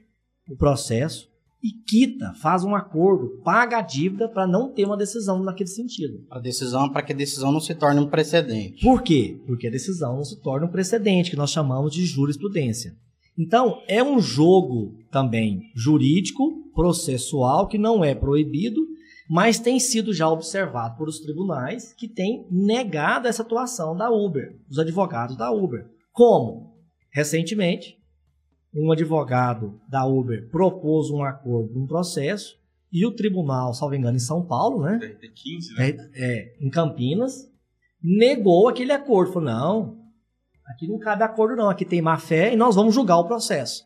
[0.48, 1.28] o processo
[1.60, 6.24] e quita, faz um acordo, paga a dívida para não ter uma decisão naquele sentido.
[6.30, 8.80] A decisão para que a decisão não se torne um precedente.
[8.80, 9.40] Por quê?
[9.44, 12.96] Porque a decisão não se torna um precedente, que nós chamamos de jurisprudência.
[13.36, 18.89] Então, é um jogo também jurídico, processual, que não é proibido,
[19.30, 24.58] mas tem sido já observado por os tribunais que têm negado essa atuação da Uber,
[24.68, 25.88] os advogados da Uber.
[26.12, 26.74] Como?
[27.12, 27.96] Recentemente,
[28.74, 32.58] um advogado da Uber propôs um acordo num processo
[32.92, 34.98] e o tribunal, salvo engano, em São Paulo, né?
[35.20, 35.90] Tem 15, né?
[35.90, 37.48] é, é, em Campinas,
[38.02, 39.32] negou aquele acordo.
[39.32, 39.98] Falou, não,
[40.66, 43.84] aqui não cabe acordo não, aqui tem má fé e nós vamos julgar o processo.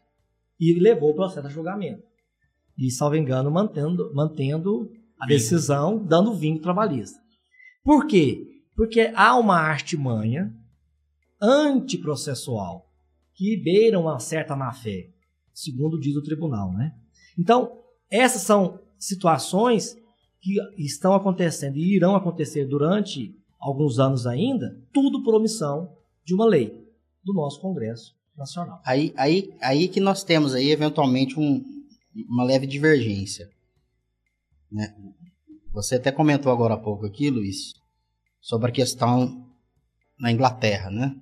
[0.58, 2.02] E levou o processo a julgamento.
[2.78, 4.90] E, salvo engano, mantendo, mantendo
[5.24, 7.18] a decisão, dando vínculo trabalhista.
[7.82, 8.42] Por quê?
[8.76, 10.52] Porque há uma artimanha
[11.40, 12.86] antiprocessual
[13.34, 15.08] que beira uma certa má-fé,
[15.52, 16.92] segundo diz o tribunal, né?
[17.38, 17.78] Então,
[18.10, 19.96] essas são situações
[20.40, 25.90] que estão acontecendo e irão acontecer durante alguns anos ainda, tudo por omissão
[26.24, 26.68] de uma lei
[27.24, 28.80] do nosso Congresso Nacional.
[28.84, 31.64] Aí, aí, aí que nós temos aí, eventualmente, um-
[32.28, 33.48] uma leve divergência.
[34.74, 34.94] Né?
[35.72, 37.72] Você até comentou agora há pouco aqui, Luiz,
[38.40, 39.48] sobre a questão
[40.18, 41.14] na Inglaterra, né?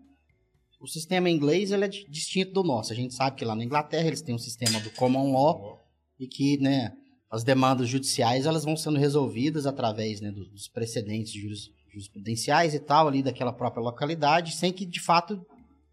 [0.80, 2.92] O sistema inglês ele é di- distinto do nosso.
[2.92, 5.78] A gente sabe que lá na Inglaterra eles têm um sistema do common law
[6.18, 6.92] e que, né,
[7.30, 13.06] as demandas judiciais elas vão sendo resolvidas através né, dos precedentes juris- jurisprudenciais e tal
[13.06, 15.40] ali daquela própria localidade, sem que de fato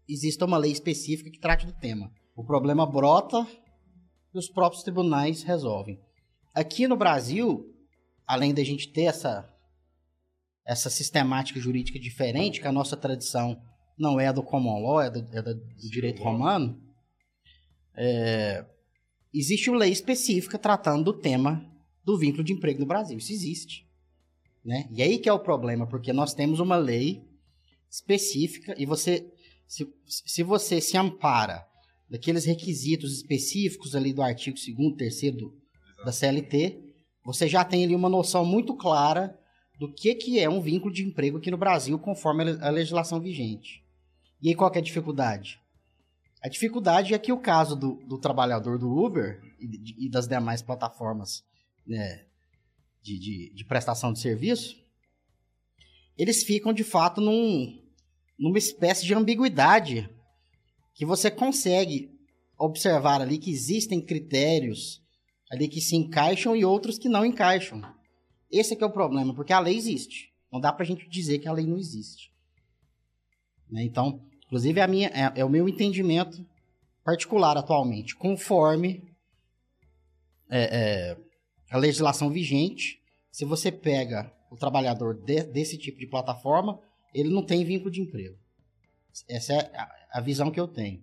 [0.08, 2.10] exista uma lei específica que trate do tema.
[2.34, 3.46] O problema brota
[4.34, 5.98] e os próprios tribunais resolvem.
[6.54, 7.74] Aqui no Brasil,
[8.26, 9.48] além da gente ter essa
[10.66, 13.60] essa sistemática jurídica diferente, que a nossa tradição
[13.98, 15.54] não é a do common law, é do, é do
[15.90, 16.80] direito romano,
[17.96, 18.64] é,
[19.34, 21.68] existe uma lei específica tratando do tema
[22.04, 23.18] do vínculo de emprego no Brasil.
[23.18, 23.86] Isso existe.
[24.64, 24.88] Né?
[24.92, 27.24] E aí que é o problema, porque nós temos uma lei
[27.90, 29.28] específica e você,
[29.66, 31.66] se, se você se ampara
[32.08, 35.59] daqueles requisitos específicos ali do artigo 2º, 3 do,
[36.04, 36.78] da CLT,
[37.24, 39.38] você já tem ali uma noção muito clara
[39.78, 42.70] do que, que é um vínculo de emprego aqui no Brasil, conforme a le- a
[42.70, 43.82] legislação vigente.
[44.42, 45.60] E aí qual é a dificuldade?
[46.42, 50.62] A dificuldade é que o caso do, do trabalhador do Uber e, e das demais
[50.62, 51.44] plataformas
[51.86, 52.24] né,
[53.02, 54.76] de, de, de prestação de serviço,
[56.16, 57.82] eles ficam de fato num,
[58.38, 60.08] numa espécie de ambiguidade
[60.94, 62.10] que você consegue
[62.58, 64.99] observar ali que existem critérios
[65.50, 67.82] ali que se encaixam e outros que não encaixam.
[68.50, 70.32] Esse é que é o problema, porque a lei existe.
[70.52, 72.32] Não dá pra gente dizer que a lei não existe.
[73.70, 73.84] Né?
[73.84, 76.44] Então, inclusive é, a minha, é, é o meu entendimento
[77.04, 79.02] particular atualmente, conforme
[80.48, 81.16] é, é,
[81.70, 86.80] a legislação vigente, se você pega o trabalhador de- desse tipo de plataforma,
[87.14, 88.36] ele não tem vínculo de emprego.
[89.28, 91.02] Essa é a, a visão que eu tenho.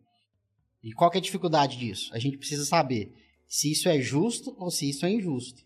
[0.83, 2.13] E qual é a dificuldade disso?
[2.13, 3.13] A gente precisa saber
[3.47, 5.63] se isso é justo ou se isso é injusto.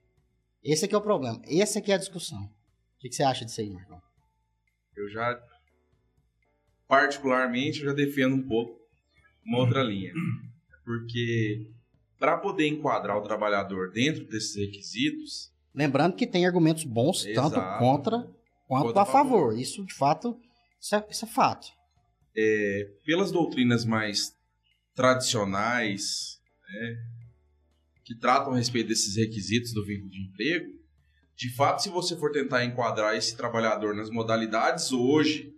[0.63, 1.41] Esse aqui é o problema.
[1.45, 2.43] Essa aqui é a discussão.
[2.43, 3.99] O que, você acha disso aí, Marcão?
[4.95, 5.41] Eu já,
[6.87, 8.79] particularmente, eu já defendo um pouco
[9.43, 10.13] uma outra linha.
[10.85, 11.67] Porque
[12.19, 17.79] para poder enquadrar o trabalhador dentro desses requisitos, Lembrando que tem argumentos bons, tanto Exato.
[17.79, 18.17] contra
[18.67, 19.39] quanto Quanto a favor.
[19.49, 19.57] favor.
[19.59, 20.37] Isso, de fato,
[20.79, 21.67] isso é, isso é fato.
[23.05, 24.35] pelas doutrinas mais
[24.93, 26.39] tradicionais,
[26.69, 26.97] né,
[28.11, 30.69] que tratam a respeito desses requisitos do vínculo de emprego,
[31.33, 35.55] de fato, se você for tentar enquadrar esse trabalhador nas modalidades hoje,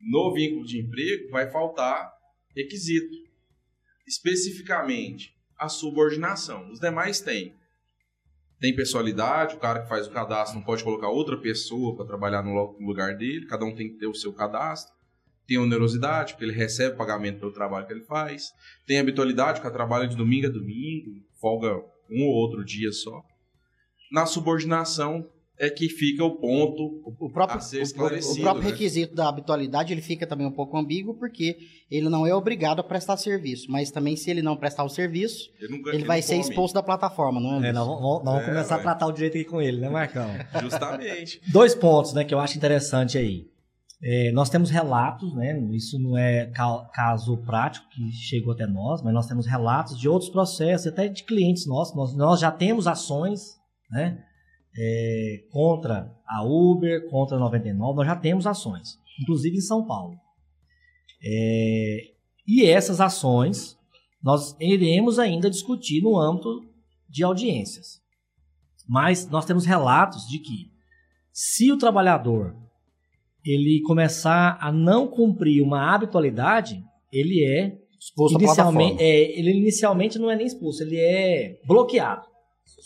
[0.00, 2.10] no vínculo de emprego, vai faltar
[2.56, 3.14] requisito.
[4.06, 6.70] Especificamente, a subordinação.
[6.70, 7.54] Os demais têm.
[8.58, 12.42] Tem pessoalidade, o cara que faz o cadastro não pode colocar outra pessoa para trabalhar
[12.42, 14.95] no lugar dele, cada um tem que ter o seu cadastro
[15.46, 18.50] tem onerosidade, porque ele recebe pagamento pelo trabalho que ele faz.
[18.86, 21.76] Tem habitualidade, porque trabalha de domingo a domingo, folga
[22.10, 23.22] um ou outro dia só.
[24.12, 25.26] Na subordinação
[25.58, 27.00] é que fica o ponto.
[27.18, 28.70] O próprio, A ser o- o, esclarecido, próprio né?
[28.70, 31.56] requisito da habitualidade ele fica também um pouco ambíguo, porque
[31.90, 33.70] ele não é obrigado a prestar serviço.
[33.70, 37.40] Mas também, se ele não prestar o serviço, Ele, ele vai ser expulso da plataforma,
[37.40, 37.70] não é?
[37.70, 38.78] É, nós vamos, nós vamos É, começar vai.
[38.80, 40.28] a tratar o direito aqui com ele, né, Marcão?
[40.60, 41.40] Justamente.
[41.50, 43.46] Dois pontos, né, que eu acho interessante aí.
[44.02, 49.02] É, nós temos relatos, né, isso não é ca- caso prático que chegou até nós,
[49.02, 51.96] mas nós temos relatos de outros processos, até de clientes nossos.
[51.96, 53.56] Nós, nós já temos ações,
[53.90, 54.22] né,
[54.78, 60.14] é, contra a Uber, contra a 99, nós já temos ações, inclusive em São Paulo.
[61.24, 61.98] É,
[62.46, 63.78] e essas ações
[64.22, 66.48] nós iremos ainda discutir no âmbito
[67.08, 68.00] de audiências.
[68.86, 70.70] Mas nós temos relatos de que
[71.32, 72.54] se o trabalhador
[73.46, 76.82] ele começar a não cumprir uma habitualidade,
[77.12, 79.02] ele é Expulso da inicialmente, plataforma.
[79.02, 82.26] é, ele inicialmente não é nem expulso, ele é bloqueado.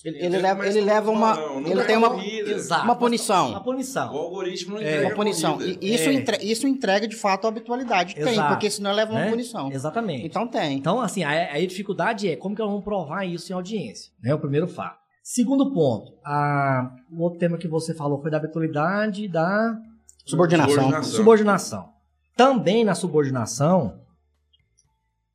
[0.03, 1.35] Ele, ele leva, ele leva uma.
[1.35, 2.25] Não, não ele é tem uma.
[2.25, 2.85] Exato.
[2.85, 3.51] uma punição.
[3.51, 4.15] Uma punição.
[4.15, 5.59] O algoritmo não É, entrega Uma punição.
[5.61, 6.13] E isso, É.
[6.15, 8.15] entre- isso entrega de fato a habitualidade.
[8.15, 8.49] Tem, Exato.
[8.55, 9.31] porque senão leva uma Né?
[9.31, 9.71] punição.
[9.71, 10.25] Exatamente.
[10.25, 10.75] Então tem.
[10.79, 14.33] Então, assim, a, a dificuldade é como que nós vamos provar isso em audiência, né?
[14.35, 14.99] O primeiro fato.
[15.23, 19.77] Segundo ponto, a, o outro tema que você falou foi da habitualidade da
[20.25, 20.75] Subordinação.
[20.75, 21.17] Subordinação.
[21.17, 21.93] subordinação.
[22.37, 24.01] Também na subordinação,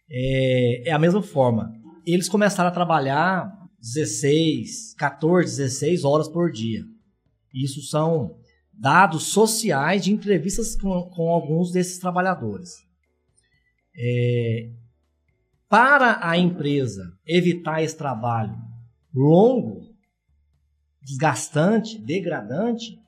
[0.09, 1.73] é, é a mesma forma.
[2.05, 6.83] Eles começaram a trabalhar 16, 14, 16 horas por dia.
[7.53, 8.37] Isso são
[8.73, 12.71] dados sociais de entrevistas com, com alguns desses trabalhadores.
[13.97, 14.69] É,
[15.69, 18.55] para a empresa evitar esse trabalho
[19.13, 19.81] longo,
[21.01, 22.99] desgastante, degradante,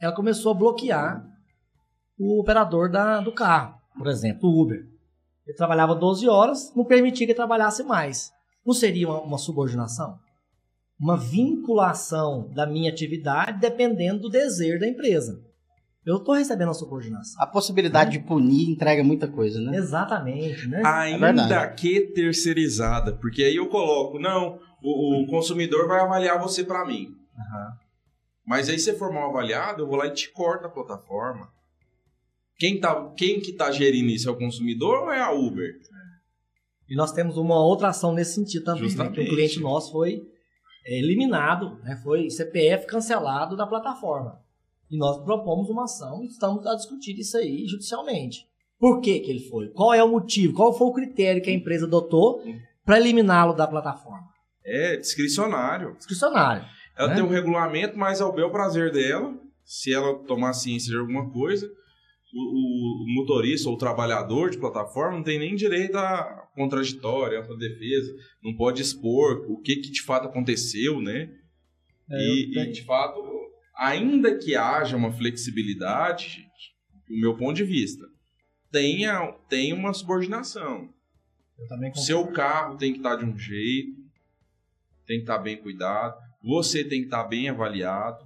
[0.00, 1.24] ela começou a bloquear
[2.18, 4.86] o operador da- do carro, por exemplo, o Uber.
[5.46, 8.30] Ele trabalhava 12 horas, não permitia que ele trabalhasse mais.
[8.64, 10.18] Não seria uma, uma subordinação?
[10.98, 15.40] Uma vinculação da minha atividade dependendo do desejo da empresa.
[16.04, 17.42] Eu estou recebendo uma subordinação.
[17.42, 19.76] A possibilidade de punir entrega muita coisa, né?
[19.76, 20.82] Exatamente, né?
[20.84, 21.80] Ainda verdade.
[21.80, 27.14] que terceirizada, porque aí eu coloco, não, O, o consumidor vai avaliar você para mim.
[27.38, 27.72] Aham.
[28.50, 31.48] Mas aí, você for mal avaliado, eu vou lá e te corto a plataforma.
[32.58, 35.72] Quem, tá, quem que tá gerindo isso é o consumidor ou é a Uber?
[36.88, 39.20] E nós temos uma outra ação nesse sentido também, né, que Justamente.
[39.20, 40.26] um cliente nosso foi
[40.84, 44.42] é, eliminado, né, foi CPF cancelado da plataforma.
[44.90, 48.48] E nós propomos uma ação e estamos a discutir isso aí judicialmente.
[48.80, 49.68] Por que, que ele foi?
[49.68, 50.54] Qual é o motivo?
[50.54, 52.42] Qual foi o critério que a empresa adotou
[52.84, 54.26] para eliminá-lo da plataforma?
[54.64, 55.94] É discricionário.
[55.96, 56.64] Discricionário.
[57.00, 57.14] Ela né?
[57.16, 59.34] tem um regulamento, mas ao bel prazer dela,
[59.64, 61.66] se ela tomar ciência de alguma coisa,
[62.32, 67.38] o, o- o motorista ou o trabalhador de plataforma não tem nem direito a contraditória,
[67.40, 71.30] a defesa, não pode expor o que, que de fato aconteceu, né?
[72.10, 73.22] É, e, e, de fato,
[73.76, 76.44] ainda que haja uma flexibilidade,
[77.08, 78.04] do meu ponto de vista,
[78.70, 80.88] tenha, tenha uma subordinação.
[81.90, 83.96] O seu carro tem que estar de um jeito,
[85.06, 88.18] tem que estar bem cuidado, você tem que estar bem avaliado.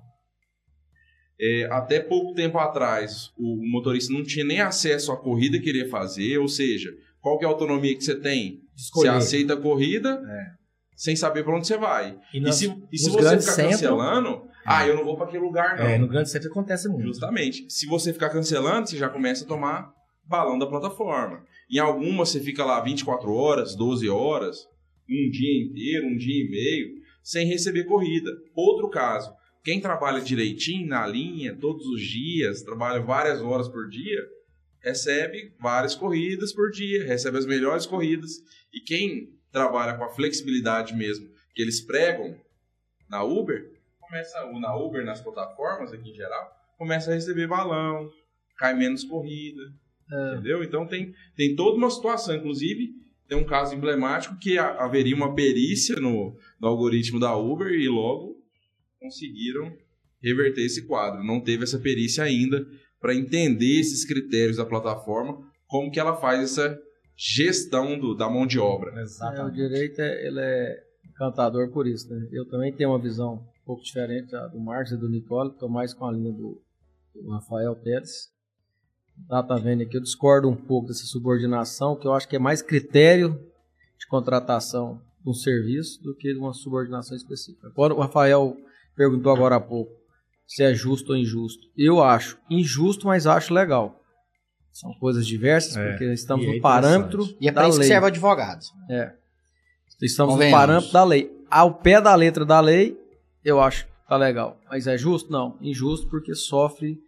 [1.41, 5.89] É, até pouco tempo atrás, o motorista não tinha nem acesso à corrida que queria
[5.89, 8.61] fazer, ou seja, qual que é a autonomia que você tem?
[8.77, 9.09] Você Escolher.
[9.11, 10.47] aceita a corrida É.
[10.95, 12.17] sem saber para onde você vai.
[12.33, 15.27] E E, nós- se, e se você ficar centros- cancelando, ah, eu não vou para
[15.27, 15.85] aquele lugar não.
[15.85, 17.07] É, no grande centro acontece muito.
[17.09, 17.65] Justamente.
[17.69, 19.93] Se você ficar cancelando, você já começa a tomar
[20.25, 21.45] balão da plataforma.
[21.69, 24.59] Em algumas você fica lá 24 horas, 12 horas,
[25.11, 28.31] um dia inteiro, um dia e meio, sem receber corrida.
[28.55, 29.35] Outro caso,
[29.65, 34.21] quem trabalha direitinho na linha, todos os dias, trabalha várias horas por dia,
[34.81, 38.33] recebe várias corridas por dia, recebe as melhores corridas.
[38.73, 42.39] E quem trabalha com a flexibilidade mesmo que eles pregam
[43.09, 48.11] na Uber, começa na Uber, nas plataformas aqui em geral, começa a receber balão,
[48.59, 49.63] cai menos corrida,
[50.33, 50.63] entendeu?
[50.63, 55.35] Então tem, tem toda uma situação, inclusive tem um caso emblemático que ha- haveria uma
[55.35, 58.37] perícia no, no algoritmo da Uber e logo
[59.01, 59.73] conseguiram
[60.23, 61.23] reverter esse quadro.
[61.25, 62.67] Não teve essa perícia ainda
[63.01, 66.79] para entender esses critérios da plataforma, como que ela faz essa
[67.17, 68.91] gestão do, da mão de obra.
[68.93, 69.55] É, o Exatamente.
[69.57, 72.29] direito é, ele é encantador por isso, né?
[72.33, 75.93] Eu também tenho uma visão um pouco diferente do Marcos e do Nicole, estou mais
[75.95, 76.61] com a linha do,
[77.15, 78.33] do Rafael Pérez.
[79.29, 82.39] Tá, tá vendo aqui, eu discordo um pouco dessa subordinação, que eu acho que é
[82.39, 83.41] mais critério
[83.99, 87.69] de contratação de um serviço do que de uma subordinação específica.
[87.69, 88.57] Agora, o Rafael
[88.95, 89.93] perguntou agora há pouco
[90.47, 91.67] se é justo ou injusto.
[91.77, 94.01] Eu acho injusto, mas acho legal.
[94.71, 97.85] São coisas diversas, É, porque estamos é no parâmetro E é da pra isso que
[97.85, 97.89] lei.
[97.89, 98.65] serve o advogado.
[100.03, 101.31] Estamos no parâmetro da lei.
[101.51, 102.99] Ao pé da letra da lei,
[103.45, 104.61] eu acho que tá legal.
[104.69, 105.31] Mas é justo?
[105.31, 105.57] Não.
[105.63, 106.99] Injusto porque sofre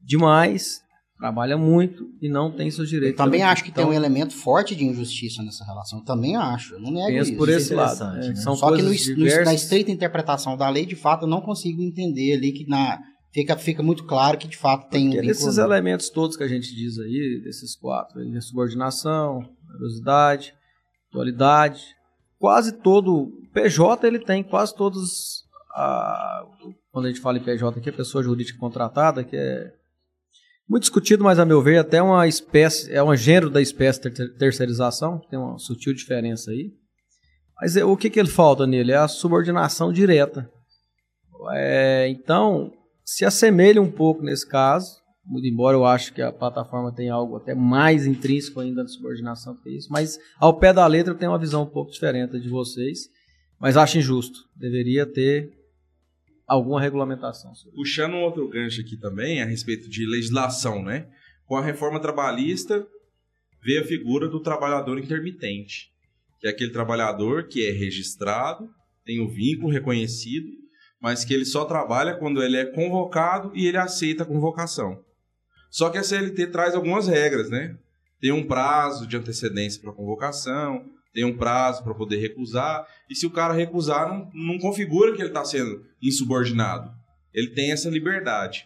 [0.00, 0.82] demais,
[1.22, 3.16] trabalha muito e não tem seus Eu direitos.
[3.16, 3.52] também garantidos.
[3.62, 6.00] acho que tem Então, um elemento forte de injustiça nessa relação.
[6.00, 6.74] Eu também acho.
[6.74, 7.38] Eu não nego penso isso.
[7.38, 7.94] por esse é lado.
[7.94, 8.34] interessante, É, né?
[8.36, 11.80] São Só que no, no- na estreita interpretação da lei, de fato, eu não consigo
[11.80, 12.98] entender ali que na,
[13.32, 15.38] fica, fica muito claro que de fato tem um Porque vínculo.
[15.46, 20.52] desses elementos todos que a gente diz aí, desses quatro, aí, subordinação, velocidade,
[21.12, 21.82] dualidade,
[22.38, 25.42] quase todo PJ ele tem quase todos
[25.74, 26.42] a-
[26.90, 29.70] quando a gente fala em PJ aqui, a pessoa jurídica contratada, que é
[30.72, 34.34] muito discutido, mas a meu ver até uma espécie, é um gênero da espécie ter-
[34.38, 36.72] terceirização, tem uma sutil diferença aí.
[37.60, 38.90] Mas é, o que, que ele falta nele?
[38.90, 40.50] É a subordinação direta.
[41.52, 42.72] É, então,
[43.04, 47.36] se assemelha um pouco nesse caso, muito embora eu acho que a plataforma tem algo
[47.36, 51.32] até mais intrínseco ainda de subordinação que isso, mas ao pé da letra eu tenho
[51.32, 53.10] uma visão um pouco diferente de vocês,
[53.60, 54.38] mas acho injusto.
[54.56, 55.52] Deveria ter
[56.52, 57.54] alguma regulamentação.
[57.54, 57.76] sobre.
[57.76, 61.08] Puxando um outro gancho aqui também, a respeito de legislação, né?
[61.46, 62.86] Com a reforma trabalhista,
[63.62, 65.90] veio a figura do trabalhador intermitente,
[66.40, 68.68] que é aquele trabalhador que é registrado,
[69.04, 70.48] tem o vínculo reconhecido,
[71.00, 75.02] mas que ele só trabalha quando ele é convocado e ele aceita a convocação.
[75.70, 77.76] Só que a CLT traz algumas regras, né?
[78.20, 80.84] Tem um prazo de antecedência para convocação,
[81.14, 85.20] tem um prazo para poder recusar, e se o cara recusar, não, não configura que
[85.20, 86.90] ele está sendo insubordinado.
[87.34, 88.64] Ele tem essa liberdade.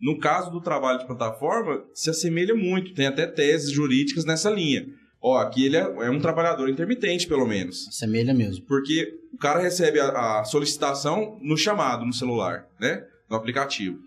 [0.00, 4.86] No caso do trabalho de plataforma, se assemelha muito, tem até teses jurídicas nessa linha.
[5.22, 7.86] Ó, aqui ele é, é um trabalhador intermitente, pelo menos.
[7.88, 8.64] Assemelha mesmo.
[8.66, 13.04] Porque o cara recebe a, a solicitação no chamado, no celular, né?
[13.28, 13.98] No aplicativo.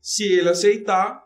[0.00, 1.20] Se ele aceitar,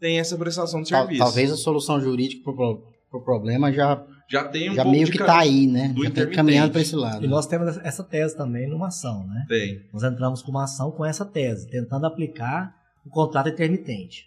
[0.00, 1.20] tem essa prestação de serviço.
[1.20, 5.10] talvez a solução jurídica pro, pro- pro problema já, Já tem um já pouco meio
[5.10, 5.88] que ca- tá aí, né?
[5.88, 7.24] do Já tá caminhando para esse lado.
[7.24, 9.44] E nós temos essa tese também numa ação, né?
[9.48, 9.82] Tem.
[9.92, 14.26] Nós entramos com uma ação com essa tese, tentando aplicar o contrato intermitente.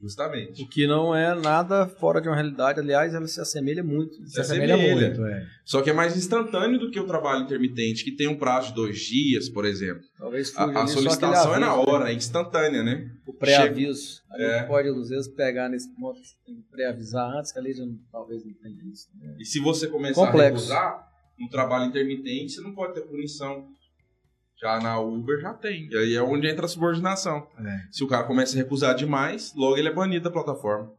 [0.00, 0.62] Justamente.
[0.62, 4.14] O que não é nada fora de uma realidade, aliás, ela se assemelha muito.
[4.28, 5.44] Se assemelha muito, é.
[5.64, 8.74] Só que é mais instantâneo do que o trabalho intermitente, que tem um prazo de
[8.74, 10.02] dois dias, por exemplo.
[10.16, 12.94] Talvez A, fuja a solicitação é na aviso, hora, é instantânea, né?
[12.94, 13.10] né?
[13.26, 14.22] O pré-aviso.
[14.30, 14.62] A gente É.
[14.62, 18.44] pode, às vezes, pegar nesse ponto, tem que pré-avisar antes, que ali já não- talvez
[18.44, 19.08] não tenha isso.
[19.20, 19.34] né?
[19.40, 20.72] E se você começar Complexo.
[20.72, 21.08] a recusar
[21.40, 23.66] um trabalho intermitente, você não pode ter punição.
[24.60, 25.88] Já na Uber já tem.
[25.88, 27.46] E aí é onde entra a subordinação.
[27.58, 27.78] É.
[27.92, 30.90] Se o cara começa a recusar demais, logo ele é banido da plataforma.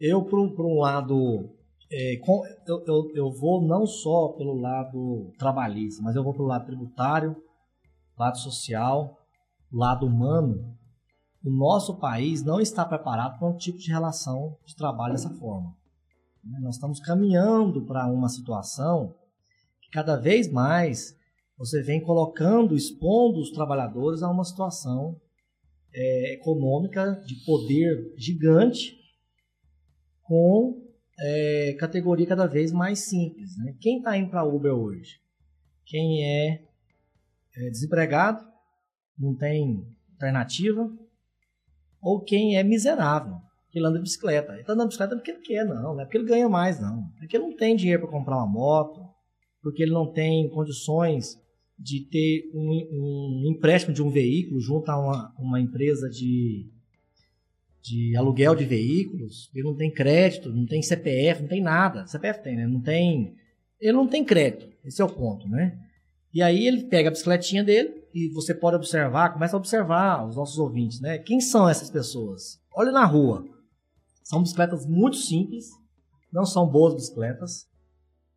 [0.00, 1.48] Eu, por, um- por um lado,
[1.90, 6.48] é, com- eu, eu, eu vou não só pelo lado trabalhista, mas eu vou pelo
[6.48, 7.36] lado tributário,
[8.18, 9.16] lado social,
[9.72, 10.74] lado humano.
[11.44, 15.72] O nosso país não está preparado para um tipo de relação de trabalho dessa forma.
[16.42, 16.58] Né?
[16.60, 19.14] Nós estamos caminhando para uma situação
[19.82, 21.14] que cada vez mais
[21.56, 25.20] você vem colocando, expondo os trabalhadores a uma situação
[25.92, 28.98] é, econômica de poder gigante
[30.22, 30.82] com
[31.18, 33.56] é, categoria cada vez mais simples.
[33.58, 33.76] Né?
[33.80, 35.20] Quem está indo para Uber hoje?
[35.86, 36.64] Quem é,
[37.56, 38.44] é desempregado,
[39.18, 40.90] não tem alternativa,
[42.02, 43.36] ou quem é miserável,
[43.70, 44.52] que anda de bicicleta.
[44.52, 46.80] Ele está andando de bicicleta porque ele quer, não, não é porque ele ganha mais,
[46.80, 47.10] não.
[47.16, 49.00] É porque ele não tem dinheiro para comprar uma moto,
[49.62, 51.43] porque ele não tem condições
[51.78, 56.70] de ter um, um empréstimo de um veículo junto a uma, uma empresa de,
[57.82, 62.06] de aluguel de veículos, ele não tem crédito, não tem CPF, não tem nada.
[62.06, 62.66] CPF tem, né?
[62.66, 63.36] Não tem.
[63.80, 64.68] Ele não tem crédito.
[64.84, 65.78] Esse é o ponto, né?
[66.32, 70.36] E aí ele pega a bicicletinha dele e você pode observar, começa a observar os
[70.36, 71.18] nossos ouvintes, né?
[71.18, 72.60] Quem são essas pessoas?
[72.74, 73.46] Olha na rua.
[74.22, 75.66] São bicicletas muito simples,
[76.32, 77.66] não são boas bicicletas.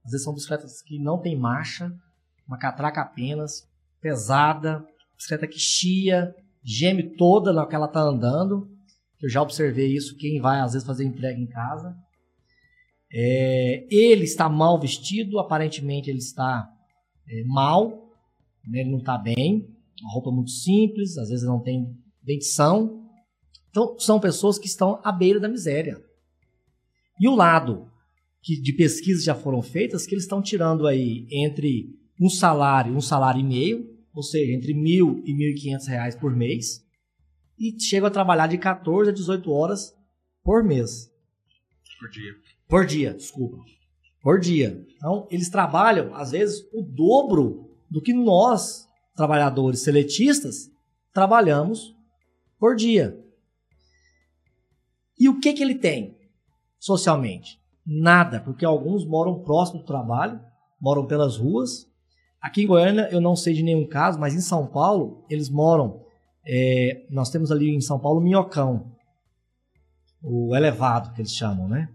[0.05, 1.91] Às vezes são bicicletas que não tem marcha,
[2.47, 3.67] uma catraca apenas,
[4.01, 4.85] pesada,
[5.15, 6.33] bicicleta que chia,
[6.63, 8.69] geme toda na que ela tá andando.
[9.21, 11.95] Eu já observei isso, quem vai às vezes fazer entrega em casa.
[13.11, 16.69] É, ele está mal vestido, aparentemente ele está
[17.27, 17.89] é, mal,
[18.65, 19.67] né, ele não está bem,
[20.01, 21.87] uma roupa muito simples, às vezes não tem
[22.21, 23.05] dentição.
[23.69, 26.01] Então, são pessoas que estão à beira da miséria.
[27.19, 27.89] E o lado
[28.41, 31.89] que de pesquisas já foram feitas, que eles estão tirando aí entre
[32.19, 36.15] um salário, um salário e meio, ou seja, entre mil e mil e quinhentos reais
[36.15, 36.83] por mês,
[37.57, 39.95] e chegam a trabalhar de 14 a 18 horas
[40.43, 41.11] por mês.
[41.99, 42.33] Por dia.
[42.67, 43.57] Por dia, desculpa.
[44.21, 44.85] Por dia.
[44.95, 50.69] Então, eles trabalham, às vezes, o dobro do que nós, trabalhadores seletistas,
[51.13, 51.95] trabalhamos
[52.59, 53.17] por dia.
[55.19, 56.15] E o que, que ele tem
[56.79, 57.59] socialmente?
[57.85, 60.39] Nada, porque alguns moram próximo do trabalho,
[60.79, 61.87] moram pelas ruas.
[62.41, 66.01] Aqui em Goiânia eu não sei de nenhum caso, mas em São Paulo eles moram.
[66.49, 68.91] é, nós temos ali em São Paulo o Minhocão,
[70.23, 71.89] o elevado que eles chamam, né?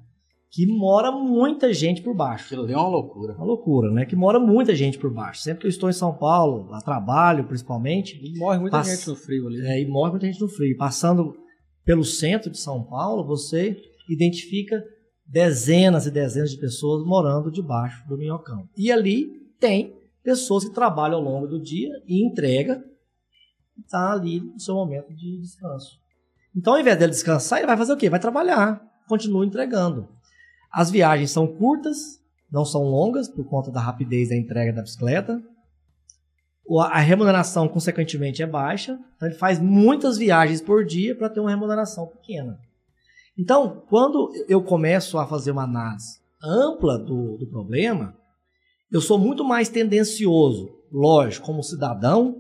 [0.51, 2.45] Que mora muita gente por baixo.
[2.47, 3.33] Aquilo ali é uma loucura.
[3.35, 4.05] Uma loucura, né?
[4.05, 5.41] Que mora muita gente por baixo.
[5.41, 9.09] Sempre que eu estou em São Paulo, lá trabalho principalmente, E morre muita Passa- gente
[9.09, 9.67] no frio ali.
[9.67, 10.77] é, e morre muita gente no frio.
[10.77, 11.35] Passando
[11.87, 13.75] pelo centro de São Paulo, você
[14.11, 14.85] identifica
[15.27, 18.69] dezenas e dezenas de pessoas morando debaixo do minhocão.
[18.77, 19.29] E ali
[19.59, 22.85] tem pessoas que trabalham ao longo do dia e entrega
[23.79, 26.01] está ali no seu momento de descanso.
[26.55, 28.11] Então, ao invés dele descansar, ele vai fazer o quê?
[28.11, 30.09] Vai trabalhar, continua entregando.
[30.71, 32.21] As viagens são curtas,
[32.51, 35.43] não são longas por conta da rapidez da entrega da bicicleta.
[36.91, 38.99] A remuneração, consequentemente, é baixa.
[39.17, 42.59] Então, ele faz muitas viagens por dia para ter uma remuneração pequena.
[43.37, 48.15] Então, quando eu começo a fazer uma análise ampla do, do problema,
[48.93, 52.37] eu sou muito mais tendencioso, lógico, como cidadão,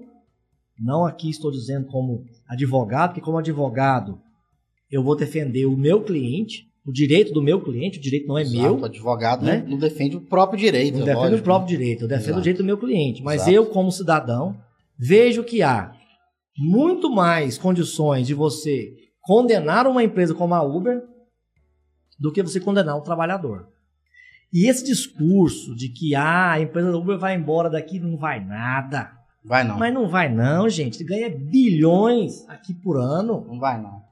[0.78, 4.20] não aqui estou dizendo como advogado, porque como advogado
[4.90, 8.42] eu vou defender o meu cliente, o direito do meu cliente, o direito não é
[8.42, 9.64] Exato, meu, O advogado né?
[9.66, 10.98] não, defende o próprio direito.
[10.98, 11.40] não defendo lógico.
[11.40, 12.38] o próprio direito, eu defendo Exato.
[12.38, 13.22] o direito do meu cliente.
[13.22, 13.52] Mas Exato.
[13.52, 14.56] eu, como cidadão,
[14.98, 15.92] vejo que há
[16.58, 18.92] muito mais condições de você
[19.22, 21.00] condenar uma empresa como a Uber
[22.18, 23.68] do que você condenar um trabalhador.
[24.52, 28.44] E esse discurso de que ah, a empresa da Uber vai embora daqui, não vai
[28.44, 29.10] nada.
[29.44, 29.78] Vai não.
[29.78, 31.02] Mas não vai não, gente.
[31.02, 33.44] Ele ganha bilhões aqui por ano.
[33.48, 34.02] Não vai não.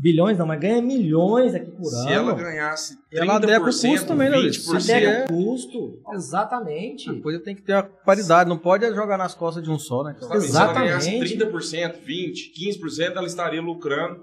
[0.00, 2.30] Bilhões não, mas ganha milhões aqui por Se ano.
[2.30, 4.56] ela ganhasse 30%, Ela adequa o custo também, né, Luiz?
[4.64, 5.98] 20%, Adequa o custo.
[6.12, 7.10] Exatamente.
[7.10, 10.04] A coisa tem que ter a paridade, não pode jogar nas costas de um só,
[10.04, 10.14] né?
[10.16, 10.50] Exatamente.
[10.52, 11.36] Se ela ganhasse Exatamente.
[11.52, 14.20] 30%, 20%, 15%, ela estaria lucrando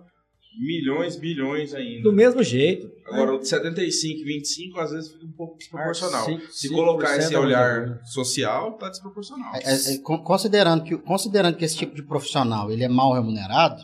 [0.59, 2.03] milhões, bilhões ainda.
[2.03, 2.89] Do mesmo jeito.
[3.05, 6.25] Agora, o de 75 e 25, às vezes fica um pouco desproporcional.
[6.25, 8.05] Cinco- Se colocar esse é olhar muito.
[8.07, 9.53] social, tá desproporcional.
[9.55, 13.13] É, é, é, con- considerando, que, considerando que esse tipo de profissional ele é mal
[13.13, 13.81] remunerado,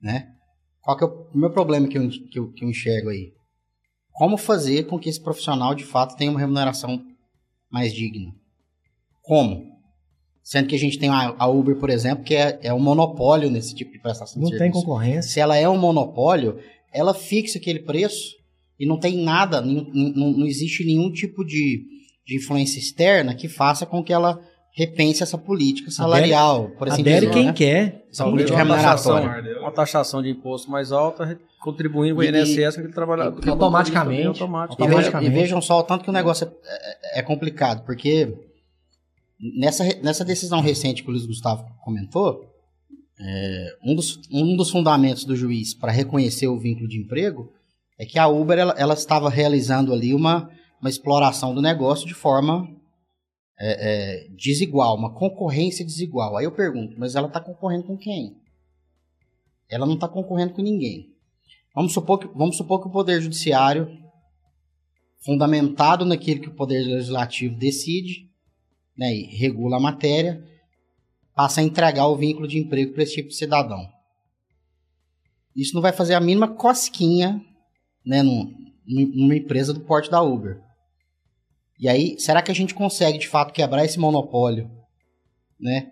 [0.00, 0.28] né?
[0.80, 3.32] qual que é o meu problema que eu, que, eu, que eu enxergo aí?
[4.12, 7.02] Como fazer com que esse profissional de fato tenha uma remuneração
[7.70, 8.32] mais digna?
[9.22, 9.70] Como?
[10.42, 13.74] Sendo que a gente tem a, Uber, por exemplo, que é, é um monopólio nesse
[13.74, 14.80] tipo de prestação Não de tem serviço.
[14.84, 15.22] concorrência.
[15.30, 16.58] Se ela é um monopólio,
[16.92, 18.34] ela fixa aquele preço
[18.78, 19.84] e não tem nada, não,
[20.32, 21.84] não existe nenhum tipo de,
[22.26, 24.40] de influência externa que faça com que ela
[24.74, 27.32] repense essa política salarial, por assim Adere dizer.
[27.32, 27.52] quem né?
[27.52, 28.04] quer.
[28.10, 29.60] Essa política uma taxação, remuneratória.
[29.60, 33.40] uma taxação de imposto mais alta, contribuindo com o INSS, com aquele trabalhador.
[33.46, 34.82] e- automaticamente- automático.
[34.82, 35.30] E, veja- automaticamente.
[35.30, 38.34] e vejam só o tanto que o negócio é, é- é complicado, porque
[39.42, 42.48] nessa, nessa decisão recente que o Luiz Gustavo comentou,
[43.18, 47.52] é, um, dos, um dos fundamentos do juiz para reconhecer o vínculo de emprego
[47.98, 52.14] é que a Uber ela, ela estava realizando ali uma, uma exploração do negócio de
[52.14, 52.68] forma
[53.58, 56.36] é, é, desigual, uma concorrência desigual.
[56.36, 58.36] Aí eu pergunto, mas ela está concorrendo com quem?
[59.68, 61.12] Ela não está concorrendo com ninguém.
[61.74, 63.88] Vamos supor, que, vamos supor que o Poder Judiciário
[65.24, 68.28] fundamentado naquilo que o Poder Legislativo decide,
[69.02, 70.40] né, e regula a matéria,
[71.34, 73.84] passa a entregar o vínculo de emprego para esse tipo de cidadão.
[75.56, 77.44] Isso não vai fazer a mínima cosquinha
[78.06, 78.54] né, num-
[78.86, 80.60] numa empresa do porte da Uber.
[81.80, 84.70] E aí, será que a gente consegue de fato quebrar esse monopólio,
[85.58, 85.90] né?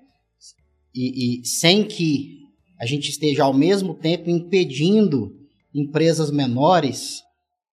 [0.95, 2.39] E, e sem que
[2.79, 5.37] a gente esteja ao mesmo tempo impedindo
[5.75, 7.23] empresas menores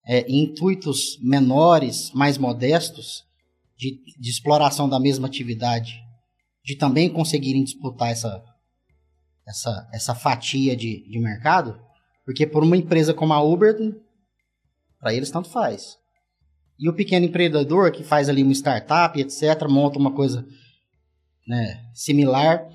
[0.04, 3.27] é, intuitos menores, mais modestos,
[3.78, 6.02] de, de exploração da mesma atividade,
[6.66, 8.44] de também conseguirem disputar essa,
[9.48, 11.80] essa, essa fatia de, de mercado,
[12.26, 13.76] porque por uma empresa como a Uber,
[15.00, 15.96] para eles tanto faz.
[16.80, 20.46] E o pequeno empreendedor que faz ali uma startup, etc., monta uma coisa
[21.48, 22.68] né, similar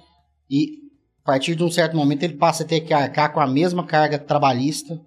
[0.49, 0.81] e
[1.23, 3.87] a partir de um certo momento ele passa a ter que arcar com a mesma
[3.87, 5.01] carga trabalhista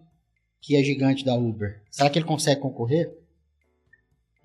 [0.62, 1.82] que é gigante da Uber.
[1.92, 3.12] Será que ele consegue concorrer?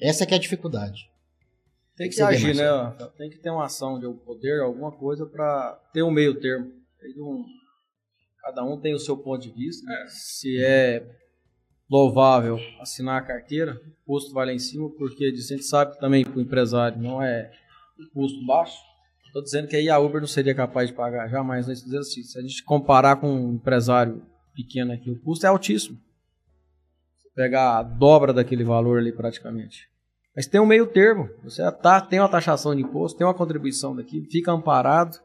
[0.01, 1.10] Essa que é a dificuldade.
[2.01, 2.65] Tem que Você agir, né?
[3.19, 6.73] Tem que ter uma ação de algum poder, alguma coisa para ter um meio termo.
[8.41, 9.85] Cada um tem o seu ponto de vista.
[9.85, 10.07] né?
[10.09, 11.07] Se é
[11.91, 16.01] louvável assinar a carteira, o custo vai lá em cima, porque a gente sabe que
[16.01, 17.53] também para o empresário não é
[17.99, 18.79] um custo baixo.
[19.27, 21.67] Estou dizendo que aí a Uber não seria capaz de pagar, jamais.
[21.67, 24.23] Dizendo assim, se a gente comparar com um empresário
[24.55, 26.01] pequeno aqui, o custo é altíssimo.
[27.19, 29.91] Você pegar a dobra daquele valor ali praticamente.
[30.41, 31.29] Mas tem um meio termo.
[31.45, 35.19] Você tá, tem uma taxação de imposto, tem uma contribuição daqui, fica amparado,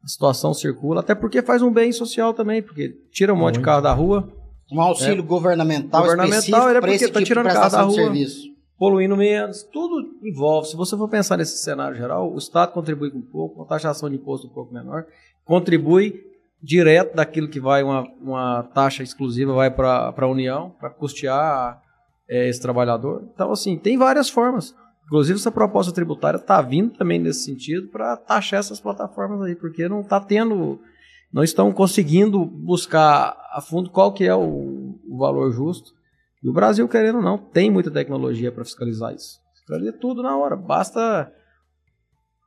[0.00, 3.62] a situação circula, até porque faz um bem social também, porque tira um monte de
[3.62, 4.32] carro da rua,
[4.70, 7.72] Um auxílio governamental, Governamental, específico ele é para esse porque tá tipo tirando de carro
[7.72, 7.94] da rua.
[7.94, 8.42] serviço.
[8.78, 10.68] poluindo menos, tudo envolve.
[10.68, 14.08] Se você for pensar nesse cenário geral, o Estado contribui com um pouco, a taxação
[14.08, 15.04] de imposto um pouco menor,
[15.44, 16.14] contribui
[16.62, 21.82] direto daquilo que vai, uma, uma taxa exclusiva vai para a União, para custear
[22.30, 23.28] é, esse trabalhador.
[23.34, 24.72] Então, assim, tem várias formas.
[25.06, 29.88] Inclusive, essa proposta tributária está vindo também nesse sentido para taxar essas plataformas aí, porque
[29.88, 30.80] não está tendo,
[31.32, 35.90] não estão conseguindo buscar a fundo qual que é o, o valor justo.
[36.40, 39.40] E o Brasil, querendo ou não, tem muita tecnologia para fiscalizar isso.
[39.56, 40.54] Fiscaliza tudo na hora.
[40.54, 41.30] Basta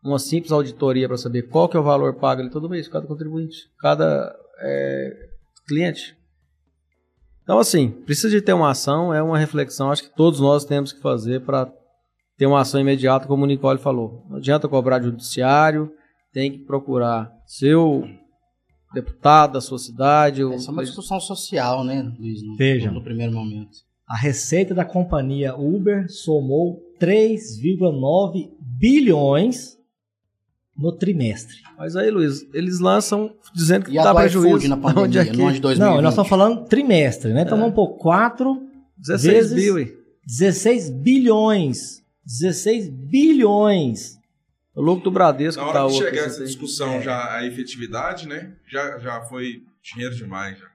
[0.01, 3.05] uma simples auditoria para saber qual que é o valor pago ali todo mês, cada
[3.05, 5.29] contribuinte, cada é,
[5.67, 6.17] cliente.
[7.43, 10.93] Então, assim, precisa de ter uma ação, é uma reflexão, acho que todos nós temos
[10.93, 11.71] que fazer para
[12.37, 14.25] ter uma ação imediata, como o Nicole falou.
[14.29, 15.91] Não adianta cobrar de judiciário,
[16.31, 18.07] tem que procurar seu
[18.93, 20.41] deputado da sua cidade.
[20.41, 22.41] é uma discussão social, né, Luiz?
[22.43, 22.91] No, Veja.
[22.91, 23.71] no primeiro momento.
[24.07, 29.77] A receita da companhia Uber somou 3,9 bilhões
[30.77, 31.57] no trimestre.
[31.77, 34.67] Mas aí, Luiz, eles lançam dizendo que E dá prejuízo.
[34.67, 35.37] na pandemia, Onde é que...
[35.37, 35.95] no ano de 2020.
[35.95, 37.43] Não, nós estamos falando trimestre, né?
[37.43, 37.61] Então É.
[37.61, 38.61] vamos por 4,
[38.97, 39.93] 16 vezes- mil, hein?
[40.25, 42.01] 16 bilhões.
[42.25, 44.17] 16 bilhões.
[44.75, 48.27] O lucro do Bradesco Na tá hora que outro, chegar essa discussão, já a efetividade,
[48.27, 48.53] né?
[48.71, 50.57] Já, já foi dinheiro demais.
[50.57, 50.65] Já,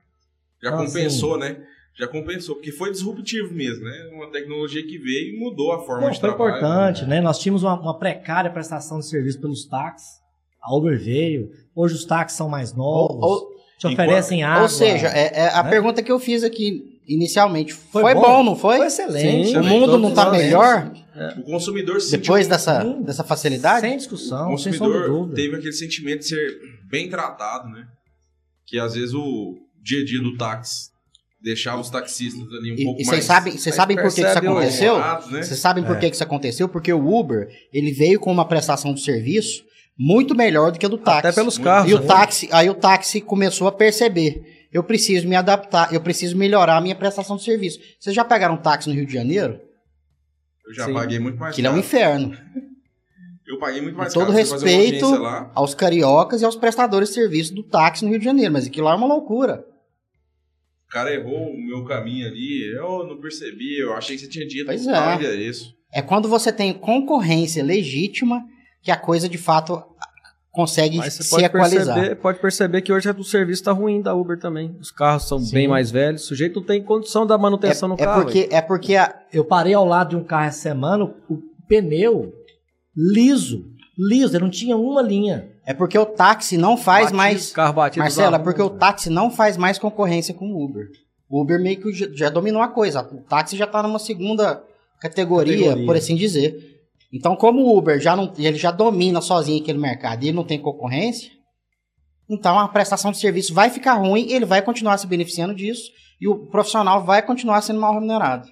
[0.62, 1.56] já Ah, compensou, né?
[1.98, 4.10] Já compensou, porque foi disruptivo mesmo, né?
[4.12, 6.56] Uma tecnologia que veio e mudou a forma Não, de foi trabalho.
[6.56, 7.20] importante, né?
[7.20, 10.18] Nós tínhamos uma, uma precária prestação de serviço pelos táxis.
[10.62, 11.50] A Uber veio.
[11.74, 13.16] Hoje os táxis são mais novos.
[13.16, 14.62] Ou- ou- te oferecem água.
[14.62, 15.70] Ou seja, é, é a né?
[15.70, 17.72] pergunta que eu fiz aqui inicialmente.
[17.72, 18.20] Foi, Foi bom?
[18.22, 18.42] bom?
[18.44, 18.76] não foi?
[18.78, 19.48] foi excelente.
[19.50, 20.92] Sim, o mundo não está melhor
[21.38, 23.80] O consumidor se depois sentiu- dessa, dessa facilidade?
[23.82, 26.58] Sem o discussão, de consumidor teve aquele sentimento de ser
[26.90, 27.86] bem tratado, né?
[28.66, 30.90] Que às vezes o dia a dia do táxi
[31.42, 34.22] deixava os taxistas ali um E, pouco e mais vocês sabem, vocês sabem por que
[34.22, 34.92] que isso aconteceu?
[34.94, 35.42] demorados, né?
[35.42, 35.98] Vocês sabem por É.
[36.00, 36.68] que que isso aconteceu?
[36.68, 39.64] Porque o Uber, ele veio com uma prestação de serviço
[40.00, 41.26] Muito melhor do que a do táxi.
[41.26, 41.90] Até pelos carros.
[41.90, 42.06] E o né?
[42.06, 44.42] táxi, aí o táxi começou a perceber.
[44.72, 47.80] Eu preciso me adaptar, eu preciso melhorar a minha prestação de serviço.
[47.98, 49.58] Vocês já pegaram um táxi no Rio de Janeiro?
[50.68, 50.92] Eu já Sim.
[50.92, 52.32] paguei muito mais Aquilo é um inferno.
[53.44, 55.06] Eu paguei muito mais Com todo respeito-.
[55.54, 58.52] Aos cariocas e aos prestadores de serviço do táxi no Rio de Janeiro.
[58.52, 59.64] Mas aquilo lá é uma loucura.
[60.88, 62.74] O cara errou o meu caminho ali.
[62.74, 63.78] Eu não percebi.
[63.78, 65.14] Eu achei que você tinha dito Pois é.
[65.14, 65.74] endereço.
[65.92, 68.42] É quando você tem concorrência legítima
[68.82, 69.82] que a coisa de fato
[70.50, 71.94] consegue Mas você se pode equalizar.
[71.94, 74.74] perceber, pode perceber que hoje o serviço tá ruim da Uber também.
[74.80, 75.52] Os carros são Sim.
[75.52, 76.24] bem mais velhos.
[76.24, 78.22] O sujeito não tem condição da manutenção no é, carro.
[78.22, 81.42] porque, é porque a, Eu parei ao lado de um carro essa semana, o o
[81.68, 82.32] pneu
[82.96, 83.66] liso,
[83.96, 85.50] liso, ele não tinha uma linha.
[85.68, 87.52] É porque o táxi não faz Batido, mais.
[87.52, 88.78] Carro batido Marcelo, é porque o rua.
[88.78, 90.86] táxi não faz mais concorrência com o Uber.
[91.28, 93.02] O Uber meio que já, dominou a coisa.
[93.02, 94.64] O táxi já tá numa segunda
[94.98, 95.84] categoria, Categoria.
[95.84, 96.56] por assim dizer.
[97.12, 100.44] Então, como o Uber já não, ele já domina sozinho aquele mercado e ele não
[100.44, 101.30] tem concorrência,
[102.30, 106.26] então a prestação de serviço vai ficar ruim, ele vai continuar se beneficiando disso e
[106.26, 108.48] o profissional vai continuar sendo mal remunerado.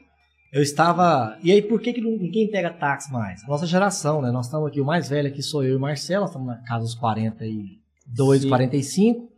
[0.57, 1.37] Eu estava.
[1.43, 3.45] E aí, por que, que ninguém pega táxi mais?
[3.45, 4.31] A nossa geração, né?
[4.31, 6.57] Nós estamos aqui, o mais velho aqui sou eu e o Marcelo, nós estamos na
[6.63, 8.49] casa dos 42, Sim.
[8.49, 9.29] 45.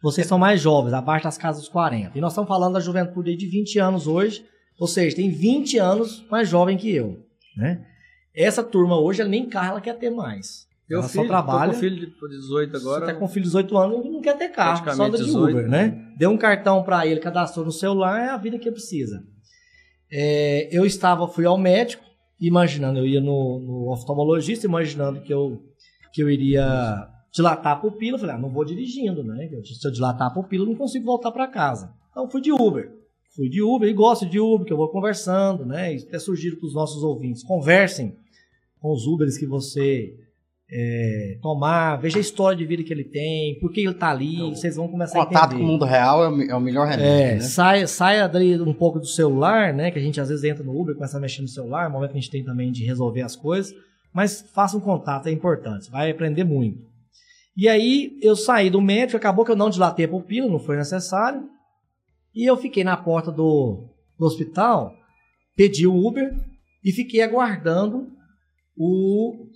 [0.00, 2.16] Vocês são mais jovens, abaixo das casas dos 40.
[2.16, 4.44] E nós estamos falando da juventude de 20 anos hoje,
[4.78, 7.26] ou seja, tem 20 anos mais jovem que eu,
[7.56, 7.84] né?
[8.32, 10.68] Essa turma hoje, ela nem carro ela quer ter mais.
[10.88, 11.72] Meu ela filho, só trabalha.
[11.72, 13.04] Tô com filho de 18 agora.
[13.04, 15.24] Você tá com filho de 18 anos e não quer ter carro, só anda de
[15.24, 16.14] 18, Uber, né?
[16.16, 19.24] Deu um cartão pra ele, cadastrou no celular, é a vida que precisa.
[20.10, 22.04] É, eu estava, fui ao médico,
[22.40, 25.62] imaginando, eu ia no, no oftalmologista, imaginando que eu,
[26.12, 28.18] que eu iria dilatar a pupila.
[28.18, 29.48] Falei, ah, não vou dirigindo, né?
[29.64, 31.92] Se eu dilatar a pupila, eu não consigo voltar para casa.
[32.10, 32.92] Então fui de Uber.
[33.34, 35.94] Fui de Uber e gosto de Uber, que eu vou conversando, né?
[35.94, 38.16] E até sugiro para os nossos ouvintes, conversem
[38.80, 40.16] com os Ubers que você
[40.70, 44.50] é, tomar, veja a história de vida que ele tem, por que ele tá ali,
[44.50, 45.60] vocês vão começar a Contato entender.
[45.60, 47.06] com o mundo real é o, é melhor remédio.
[47.06, 47.40] É, né?
[47.40, 49.90] saia, saia dali um pouco do celular, né?
[49.90, 51.92] Que a gente às vezes entra no Uber, começa a mexer no celular, é o
[51.92, 53.74] momento que a gente tem também de resolver as coisas.
[54.12, 56.86] Mas faça um contato, é importante, você vai aprender muito.
[57.56, 60.76] E aí eu saí do médico, acabou que eu não dilatei a pupila, não foi
[60.76, 61.48] necessário.
[62.34, 63.88] E eu fiquei na porta do,
[64.18, 64.94] do hospital,
[65.56, 66.32] pedi o Uber
[66.84, 68.06] e fiquei aguardando
[68.76, 69.48] o,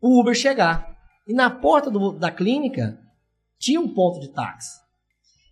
[0.00, 0.96] o Uber chegar.
[1.26, 2.98] E na porta do- da clínica
[3.58, 4.80] tinha um ponto de táxi.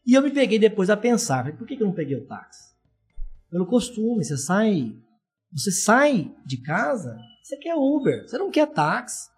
[0.06, 2.68] E eu me peguei depois a pensar, por que que eu não peguei o táxi?
[3.50, 4.92] Pelo costume, você sai,
[5.52, 9.28] você sai de casa, você quer Uber, você não quer táxi.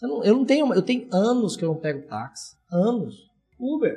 [0.00, 3.28] Não- eu não tenho, eu tenho anos que eu não pego táxi, anos.
[3.58, 3.92] Uber.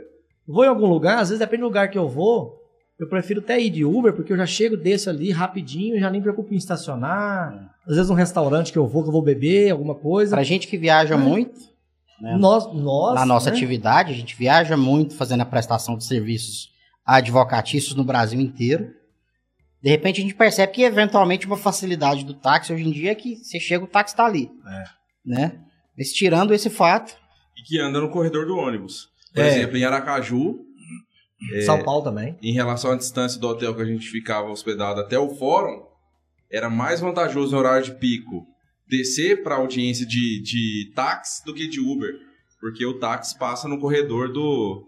[0.47, 2.59] Eu vou em algum lugar, às vezes depende do lugar que eu vou,
[2.99, 6.21] eu prefiro até ir de Uber, porque eu já chego desse ali rapidinho, já nem
[6.21, 7.70] preocupo em estacionar.
[7.87, 10.35] Às vezes um restaurante que eu vou, que eu vou beber, alguma coisa.
[10.35, 11.59] Pra gente que viaja muito,
[12.21, 12.37] né?
[12.39, 13.55] Nós, nós, na nossa né?
[13.55, 16.71] atividade, a gente viaja muito fazendo a prestação de serviços
[17.05, 18.93] advocatícios no Brasil inteiro.
[19.81, 23.15] De repente a gente percebe que eventualmente uma facilidade do táxi hoje em dia é
[23.15, 24.51] que você chega, o táxi tá ali.
[24.67, 24.83] É.
[25.25, 25.59] Né?
[25.97, 27.15] Mas tirando esse fato,
[27.57, 29.09] E que anda no corredor do ônibus.
[29.33, 29.47] Por É.
[29.49, 30.59] exemplo, em Aracaju,
[31.65, 32.37] São Paulo também.
[32.41, 35.81] em relação à distância do hotel que a gente ficava hospedado até o fórum,
[36.51, 38.45] era mais vantajoso no horário de pico
[38.87, 42.13] descer para audiência de, de táxi do que de Uber.
[42.59, 44.85] Porque o táxi passa no corredor do,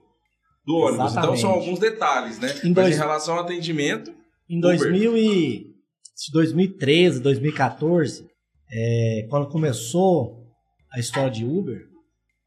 [0.66, 0.95] do ônibus.
[0.95, 1.41] Então Exatamente.
[1.41, 2.49] são alguns detalhes, né?
[2.64, 4.14] Em Mas dois- em relação ao atendimento,
[4.49, 4.78] Em Uber.
[4.78, 5.74] 2000 e
[6.32, 8.28] 2013, 2014,
[8.72, 10.43] é, quando começou
[10.93, 11.82] a história de Uber,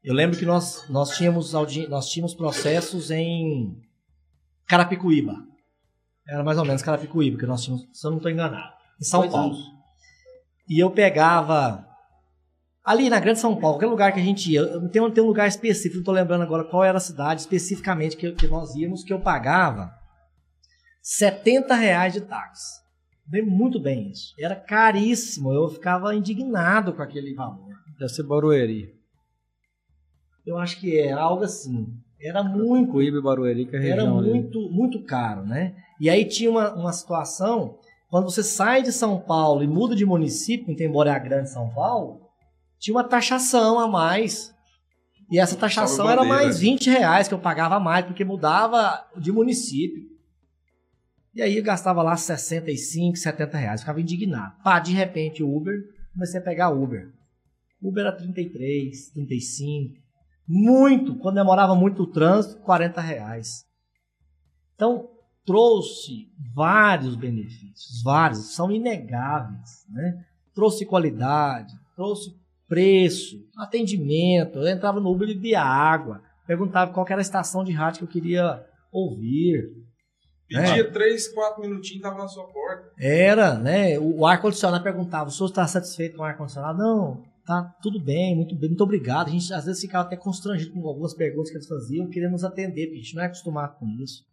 [0.03, 3.75] eu lembro que nós, nós, tínhamos, audi- nós tínhamos processos em
[4.67, 5.33] Carapicuíba.
[6.27, 9.21] Era mais ou menos Carapicuíba, que nós tínhamos, se eu não estou enganado, em São
[9.21, 9.47] Dois Paulo.
[9.53, 9.65] anos.
[10.69, 11.85] E eu pegava
[12.83, 15.27] ali na Grande São Paulo, qualquer lugar que a gente ia, eu tenho, tem um
[15.27, 19.03] lugar específico, não estou lembrando agora qual era a cidade especificamente que, que nós íamos,
[19.03, 19.91] que eu pagava
[21.01, 22.81] 70 reais de táxi.
[23.29, 24.33] Lembro muito bem isso.
[24.39, 27.75] Era caríssimo, eu ficava indignado com aquele valor.
[27.99, 28.95] Deve ser Barueri.
[30.45, 31.87] Eu acho que era algo assim.
[32.21, 34.29] Era muito Coíba e Barueri, que é a era região ali.
[34.29, 35.75] muito, muito caro, né?
[35.99, 37.77] E aí tinha uma, uma situação,
[38.09, 41.49] quando você sai de São Paulo e muda de município, muito embora é a grande
[41.49, 42.21] São Paulo,
[42.79, 44.53] tinha uma taxação a mais.
[45.29, 49.31] E essa taxação era mais 20 reais que eu pagava a mais, porque mudava de
[49.31, 50.03] município.
[51.35, 54.55] E aí eu gastava lá 65, 70 reais, ficava indignado.
[54.63, 55.75] Pá, de repente o Uber,
[56.13, 57.11] comecei a pegar Uber.
[57.81, 59.95] Uber era 33, 35.
[60.47, 63.65] Muito, quando demorava muito o trânsito, 40 reais.
[64.75, 65.09] Então,
[65.47, 70.25] trouxe vários benefícios, vários, são inegáveis, né?
[70.53, 72.35] Trouxe qualidade, trouxe
[72.67, 74.59] preço, atendimento.
[74.59, 78.03] Eu entrava no Uber e bebia água, perguntava qual era a estação de rádio que
[78.03, 79.71] eu queria ouvir.
[80.49, 82.91] Pedia três, quatro minutinhos, tava na sua porta.
[82.99, 83.97] Era, né?
[83.97, 86.77] O, o ar-condicionado perguntava: o senhor está satisfeito com o ar-condicionado?
[86.77, 89.27] Não, tá tudo bem, muito bem, muito obrigado.
[89.27, 92.43] A gente às vezes ficava até constrangido com algumas perguntas que eles faziam, querendo nos
[92.43, 94.25] atender, porque a gente não é acostumado com isso.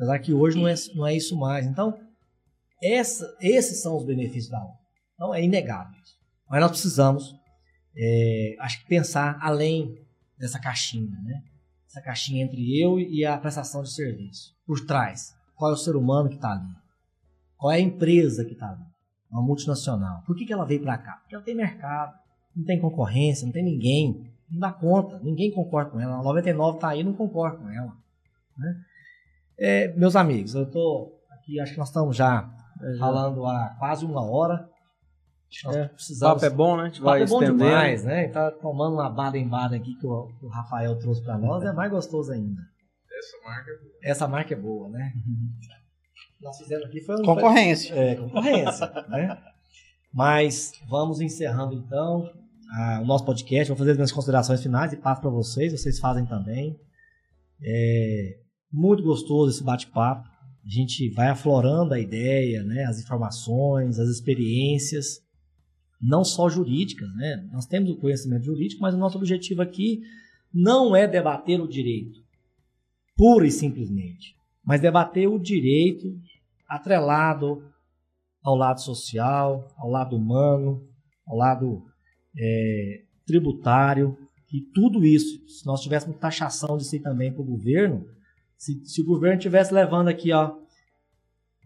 [0.00, 1.66] Apesar que hoje não é, não é isso mais.
[1.66, 2.00] Então,
[2.82, 4.78] essa, esses são os benefícios da obra.
[5.14, 5.92] Então, é inegável.
[6.02, 6.16] isso.
[6.48, 7.36] Mas nós precisamos,
[7.94, 9.94] é, acho que pensar além
[10.38, 11.42] dessa caixinha, né?
[11.86, 14.56] Essa caixinha entre eu e a prestação de serviço.
[14.66, 16.74] Por trás, qual é o ser humano que está ali?
[17.58, 18.86] Qual é a empresa que está ali?
[19.30, 20.22] Uma multinacional.
[20.22, 21.18] Por que, que ela veio para cá?
[21.20, 22.18] Porque ela tem mercado,
[22.56, 24.32] não tem concorrência, não tem ninguém.
[24.50, 26.20] Não dá conta, ninguém concorda com ela.
[26.20, 27.94] A 99 está aí não concorda com ela.
[28.56, 28.82] Né?
[29.60, 32.48] É, meus amigos, eu estou aqui, acho que nós estamos já
[32.98, 34.68] falando há quase uma hora.
[35.50, 36.34] Acho que nós É, O precisamos.
[36.34, 36.82] papo é bom, né?
[36.82, 37.58] A gente O papo vai é bom estendendo.
[37.64, 38.28] demais, né?
[38.28, 41.90] Tá tomando uma Baden-Baden aqui que o, que o Rafael trouxe para nós, é mais
[41.90, 42.60] gostoso ainda.
[43.18, 43.70] Essa marca.
[44.02, 45.12] Essa marca é boa, né?
[46.40, 47.92] Nós fizemos aqui foi um Concorrência.
[47.94, 49.36] é, concorrência, né?
[50.12, 52.30] Mas vamos encerrando então
[52.78, 53.68] a- o nosso podcast.
[53.68, 55.72] Vou fazer as minhas considerações finais e passo para vocês.
[55.72, 56.78] Vocês fazem também.
[57.62, 58.39] É
[58.72, 60.28] muito gostoso esse bate-papo.
[60.64, 62.84] A gente vai aflorando a ideia, né?
[62.84, 65.20] As informações, as experiências,
[66.00, 67.48] não só jurídicas, né?
[67.52, 70.02] Nós temos o conhecimento jurídico, mas o nosso objetivo aqui
[70.52, 72.18] não é debater o direito,
[73.16, 76.18] pura e simplesmente, mas debater o direito
[76.68, 77.62] atrelado
[78.42, 80.82] ao lado social, ao lado humano,
[81.26, 81.84] ao lado
[82.36, 84.16] é, tributário,
[84.52, 88.04] e tudo isso, se nós tivéssemos taxação disso aí também para o governo,
[88.60, 90.54] se, se o governo estivesse levando aqui, ó,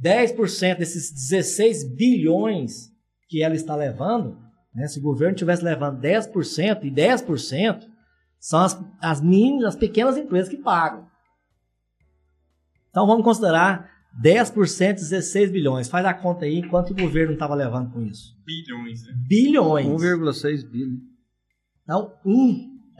[0.00, 2.92] 10% desses 16 bilhões
[3.28, 4.38] que ela está levando,
[4.72, 7.88] né, se o governo estivesse levando 10%, e 10%
[8.38, 11.08] são as, as mínimas, as pequenas empresas que pagam.
[12.90, 13.90] Então vamos considerar
[14.22, 15.88] 10%, 16 bilhões.
[15.88, 18.36] Faz a conta aí quanto o governo estava levando com isso.
[18.44, 19.14] Bilhões, né?
[19.26, 19.86] Bilhões.
[19.88, 21.00] 1,6 bilhão.
[21.82, 22.12] Então,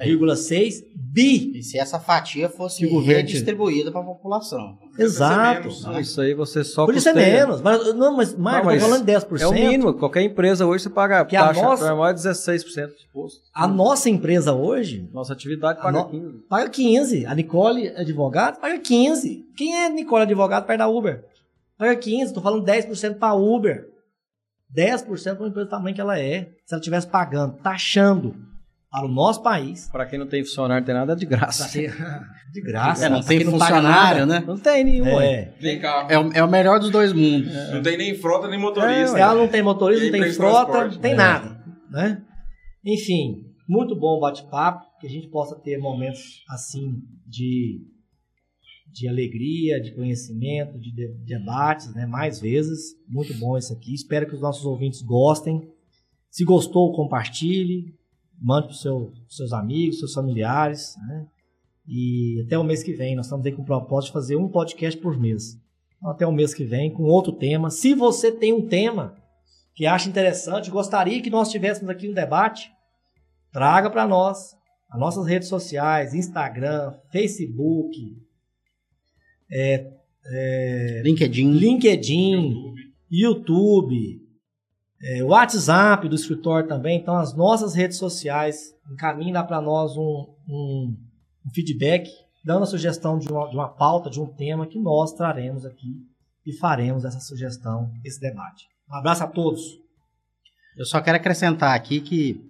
[0.00, 1.52] 1,6 bi.
[1.58, 4.76] E se essa fatia fosse redistribuída para a população.
[4.98, 5.60] Exato.
[5.60, 7.46] menos, Não, isso aí você só Por isso é custeia.
[7.46, 7.60] menos.
[7.60, 9.40] Mas, não, mas, Marco, Não, tô mas falando de 10%.
[9.42, 9.94] É o mínimo.
[9.94, 13.40] Qualquer empresa hoje você paga Que a taxa nossa- normal é 16% de imposto.
[13.54, 16.48] A nossa empresa hoje Nossa atividade A paga no- 15%.
[16.48, 17.26] paga 15.
[17.26, 19.44] A Nicole, advogado, paga 15.
[19.56, 21.24] Quem é Nicole, advogado, perto da Uber?
[21.78, 22.34] Paga 15.
[22.34, 23.86] Tô falando 10% para Uber.
[24.74, 26.48] 10% para uma empresa do tamanho que ela é.
[26.66, 28.34] Se ela estivesse pagando, taxando
[28.94, 29.88] para o nosso país.
[29.90, 31.66] Pra quem não tem funcionário, não tem nada de graça.
[32.54, 33.06] De graça.
[33.06, 34.26] É, não tem funcionário, nada.
[34.26, 34.44] né?
[34.46, 35.20] Não tem nenhum.
[35.20, 35.52] É.
[35.80, 36.08] Carro.
[36.08, 37.52] É o, é o melhor dos dois mundos.
[37.72, 39.08] Não tem nem frota, nem motorista.
[39.08, 40.94] Se ela não tem motorista, não tem frota, transporte.
[40.94, 41.16] não tem É.
[41.16, 41.64] nada.
[41.90, 42.22] Né?
[42.86, 46.92] Enfim, muito bom o bate-papo, que a gente possa ter momentos assim
[47.26, 47.80] de,
[48.92, 52.06] de alegria, de conhecimento, de, de- debates, né?
[52.06, 52.94] mais vezes.
[53.08, 53.92] Muito bom isso aqui.
[53.92, 55.60] Espero que os nossos ouvintes gostem.
[56.30, 57.92] Se gostou, compartilhe,
[58.40, 60.96] mande para seu, pros seus amigos, seus familiares.
[61.08, 61.26] Né?
[61.86, 64.48] E até o mês que vem, nós estamos aí com o propósito de fazer um
[64.48, 65.58] podcast por mês.
[65.96, 67.70] Então, até o mês que vem, com outro tema.
[67.70, 69.16] Se você tem um tema
[69.74, 72.70] que acha interessante, gostaria que nós tivéssemos aqui um debate,
[73.52, 74.54] traga para nós
[74.90, 78.16] as nossas redes sociais, Instagram, Facebook,
[81.02, 81.50] LinkedIn.
[81.52, 82.54] LinkedIn,
[83.10, 84.23] YouTube,
[85.06, 86.98] é, WhatsApp do escritório também.
[86.98, 90.96] Então, as nossas redes sociais encaminhem lá para nós um, um-
[91.46, 92.08] um feedback,
[92.44, 95.94] dando a sugestão de uma, de uma pauta, de um tema que nós traremos aqui
[96.46, 98.66] e faremos essa sugestão, esse debate.
[98.90, 99.62] Um abraço a todos.
[100.76, 102.40] Eu só quero acrescentar aqui que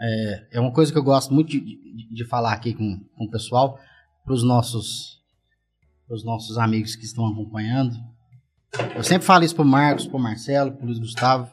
[0.00, 3.24] é, é uma coisa que eu gosto muito de, de- de falar aqui com, com
[3.24, 3.78] o pessoal,
[4.24, 5.20] para os nossos,
[6.24, 7.94] nossos amigos que estão acompanhando.
[8.94, 11.50] Eu sempre falo isso para o Marcos, para o Marcelo, para o Luiz Gustavo.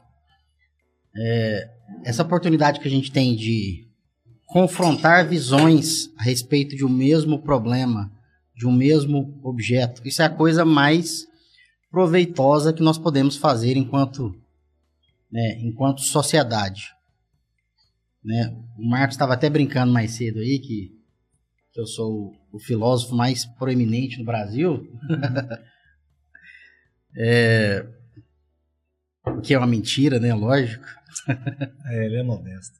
[1.16, 1.70] É,
[2.06, 3.88] essa oportunidade que a gente tem de
[4.46, 8.12] confrontar visões a respeito de um mesmo problema,
[8.56, 11.28] de um mesmo objeto, isso é a coisa mais
[11.92, 14.36] proveitosa que nós podemos fazer enquanto
[15.32, 16.94] né, enquanto sociedade.
[18.24, 18.56] Né?
[18.78, 20.92] O Marcos estava até brincando mais cedo aí que,
[21.72, 24.88] que eu sou o, o filósofo mais proeminente no Brasil.
[27.16, 27.86] é,
[29.26, 30.34] o que é uma mentira, né?
[30.34, 30.86] Lógico.
[31.86, 32.78] É, ele é modesto.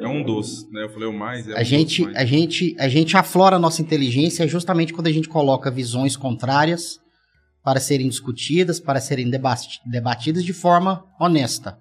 [0.00, 0.82] É um doce, né?
[0.84, 1.46] Eu falei o mais.
[1.48, 5.06] É um a, gente, mas- a, gente, a gente aflora a nossa inteligência justamente quando
[5.06, 6.98] a gente coloca visões contrárias
[7.62, 11.78] para serem discutidas, para serem deba- debatidas de forma honesta.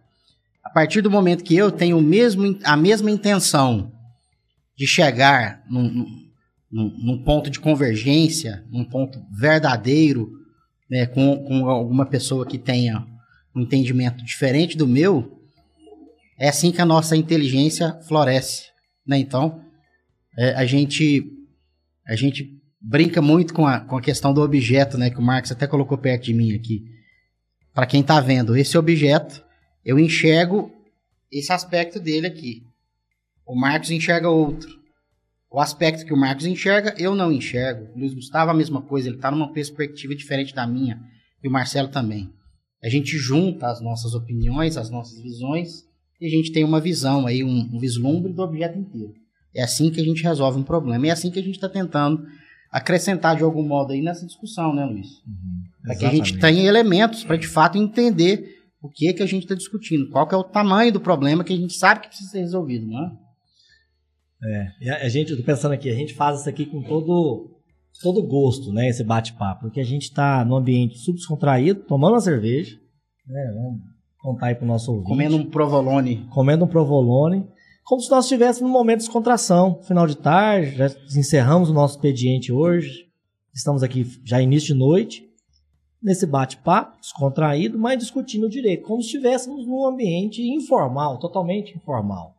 [0.63, 3.91] A partir do momento que eu tenho o mesmo, a mesma intenção
[4.77, 6.05] de chegar num,
[6.75, 10.29] num, ponto de convergência, num ponto verdadeiro,
[10.89, 13.07] né, com, com alguma pessoa que tenha
[13.55, 15.39] um entendimento diferente do meu,
[16.37, 18.65] é assim que a nossa inteligência floresce.
[19.07, 19.17] Né?
[19.17, 19.63] Então,
[20.37, 21.31] é, a gente
[22.05, 25.51] a gente brinca muito com a, com a questão do objeto, né, que o Marcos
[25.51, 26.83] até colocou perto de mim aqui.
[27.73, 29.43] Para quem está vendo esse objeto,
[29.83, 30.71] eu enxergo
[31.31, 32.63] esse aspecto dele aqui.
[33.45, 34.84] O Marcos enxerga outro.
[35.55, 37.87] O aspecto que o Marcos enxerga, eu não enxergo.
[37.95, 40.99] O Luiz Gustavo a mesma coisa, ele está numa perspectiva diferente da minha.
[41.41, 42.29] E o Marcelo também.
[42.83, 45.85] A gente junta as nossas opiniões, as nossas visões,
[46.19, 49.13] e a gente tem uma visão aí, um, um vislumbre do objeto inteiro.
[49.55, 51.07] É assim que a gente resolve um problema.
[51.07, 52.25] É assim que a gente está tentando
[52.69, 55.07] acrescentar de algum modo aí nessa discussão, né, Luiz?
[55.25, 59.23] Uhum, para que a gente tenha elementos para de fato entender o que é que
[59.23, 62.01] a gente está discutindo, qual que é o tamanho do problema que a gente sabe
[62.01, 63.24] que precisa ser resolvido, não é?
[64.47, 67.51] É, a, a gente, eu tô pensando aqui, a gente faz isso aqui com todo
[68.01, 72.77] todo gosto, né, esse bate-papo, porque a gente está num ambiente subdescontraído, tomando uma cerveja,
[73.27, 73.79] né, vamos
[74.19, 75.07] contar aí pro nosso ouvinte.
[75.07, 76.27] Comendo um provolone.
[76.29, 77.47] Comendo um provolone,
[77.83, 80.87] como se nós estivéssemos num momento de descontração, final de tarde, já
[81.17, 83.05] encerramos o nosso expediente hoje,
[83.53, 85.29] estamos aqui já início de noite,
[86.01, 92.35] nesse bate-papo, descontraído, mas discutindo o direito, como se estivéssemos num ambiente informal, totalmente informal.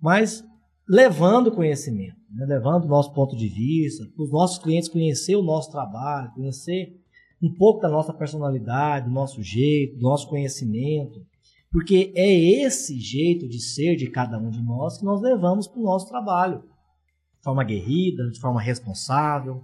[0.00, 0.44] Mas
[0.88, 2.46] levando conhecimento, né?
[2.46, 7.00] levando o nosso ponto de vista, para os nossos clientes conhecer o nosso trabalho, conhecer
[7.42, 11.24] um pouco da nossa personalidade, do nosso jeito, do nosso conhecimento,
[11.70, 15.80] porque é esse jeito de ser de cada um de nós que nós levamos para
[15.80, 16.60] o nosso trabalho.
[16.60, 19.62] De forma aguerrida, de forma responsável,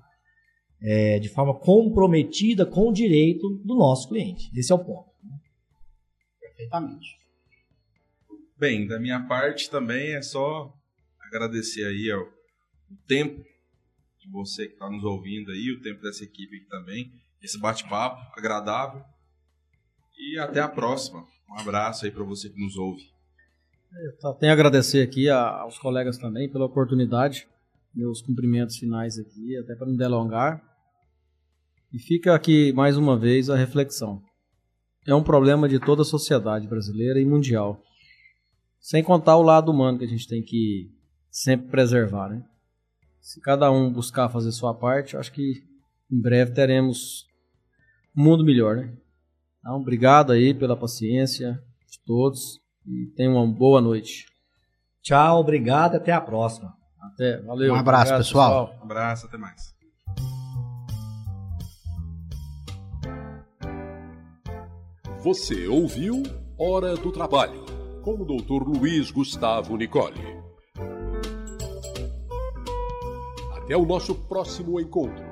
[0.80, 4.50] é, de forma comprometida com o direito do nosso cliente.
[4.54, 5.10] Esse é o ponto.
[6.40, 7.16] Perfeitamente.
[8.58, 10.72] Bem, da minha parte também é só
[11.34, 12.28] agradecer aí o
[13.06, 13.42] tempo
[14.20, 17.12] de você que está nos ouvindo aí, o tempo dessa equipe aqui também,
[17.42, 19.02] esse bate-papo agradável.
[20.16, 21.26] E até a próxima.
[21.50, 23.02] Um abraço aí para você que nos ouve.
[24.22, 27.46] Eu tenho a agradecer aqui aos colegas também pela oportunidade,
[27.94, 30.62] meus cumprimentos finais aqui, até para não delongar.
[31.92, 34.22] E fica aqui mais uma vez a reflexão.
[35.06, 37.82] É um problema de toda a sociedade brasileira e mundial.
[38.80, 40.90] Sem contar o lado humano que a gente tem que
[41.32, 42.44] sempre preservar, né?
[43.18, 45.64] Se cada um buscar fazer sua parte, acho que
[46.10, 47.26] em breve teremos
[48.14, 48.92] um mundo melhor, né?
[49.58, 51.58] Então, obrigado aí pela paciência
[51.90, 54.26] de todos e tenham uma boa noite.
[55.00, 56.76] Tchau, obrigado, até a próxima.
[57.00, 57.72] Até, valeu.
[57.72, 58.66] Um abraço, obrigado, pessoal.
[58.66, 58.80] pessoal.
[58.80, 59.72] Um abraço, até mais.
[65.22, 66.22] Você ouviu
[66.58, 67.64] Hora do Trabalho,
[68.02, 68.68] com o Dr.
[68.68, 70.41] Luiz Gustavo Nicole.
[73.72, 75.31] Até o nosso próximo encontro.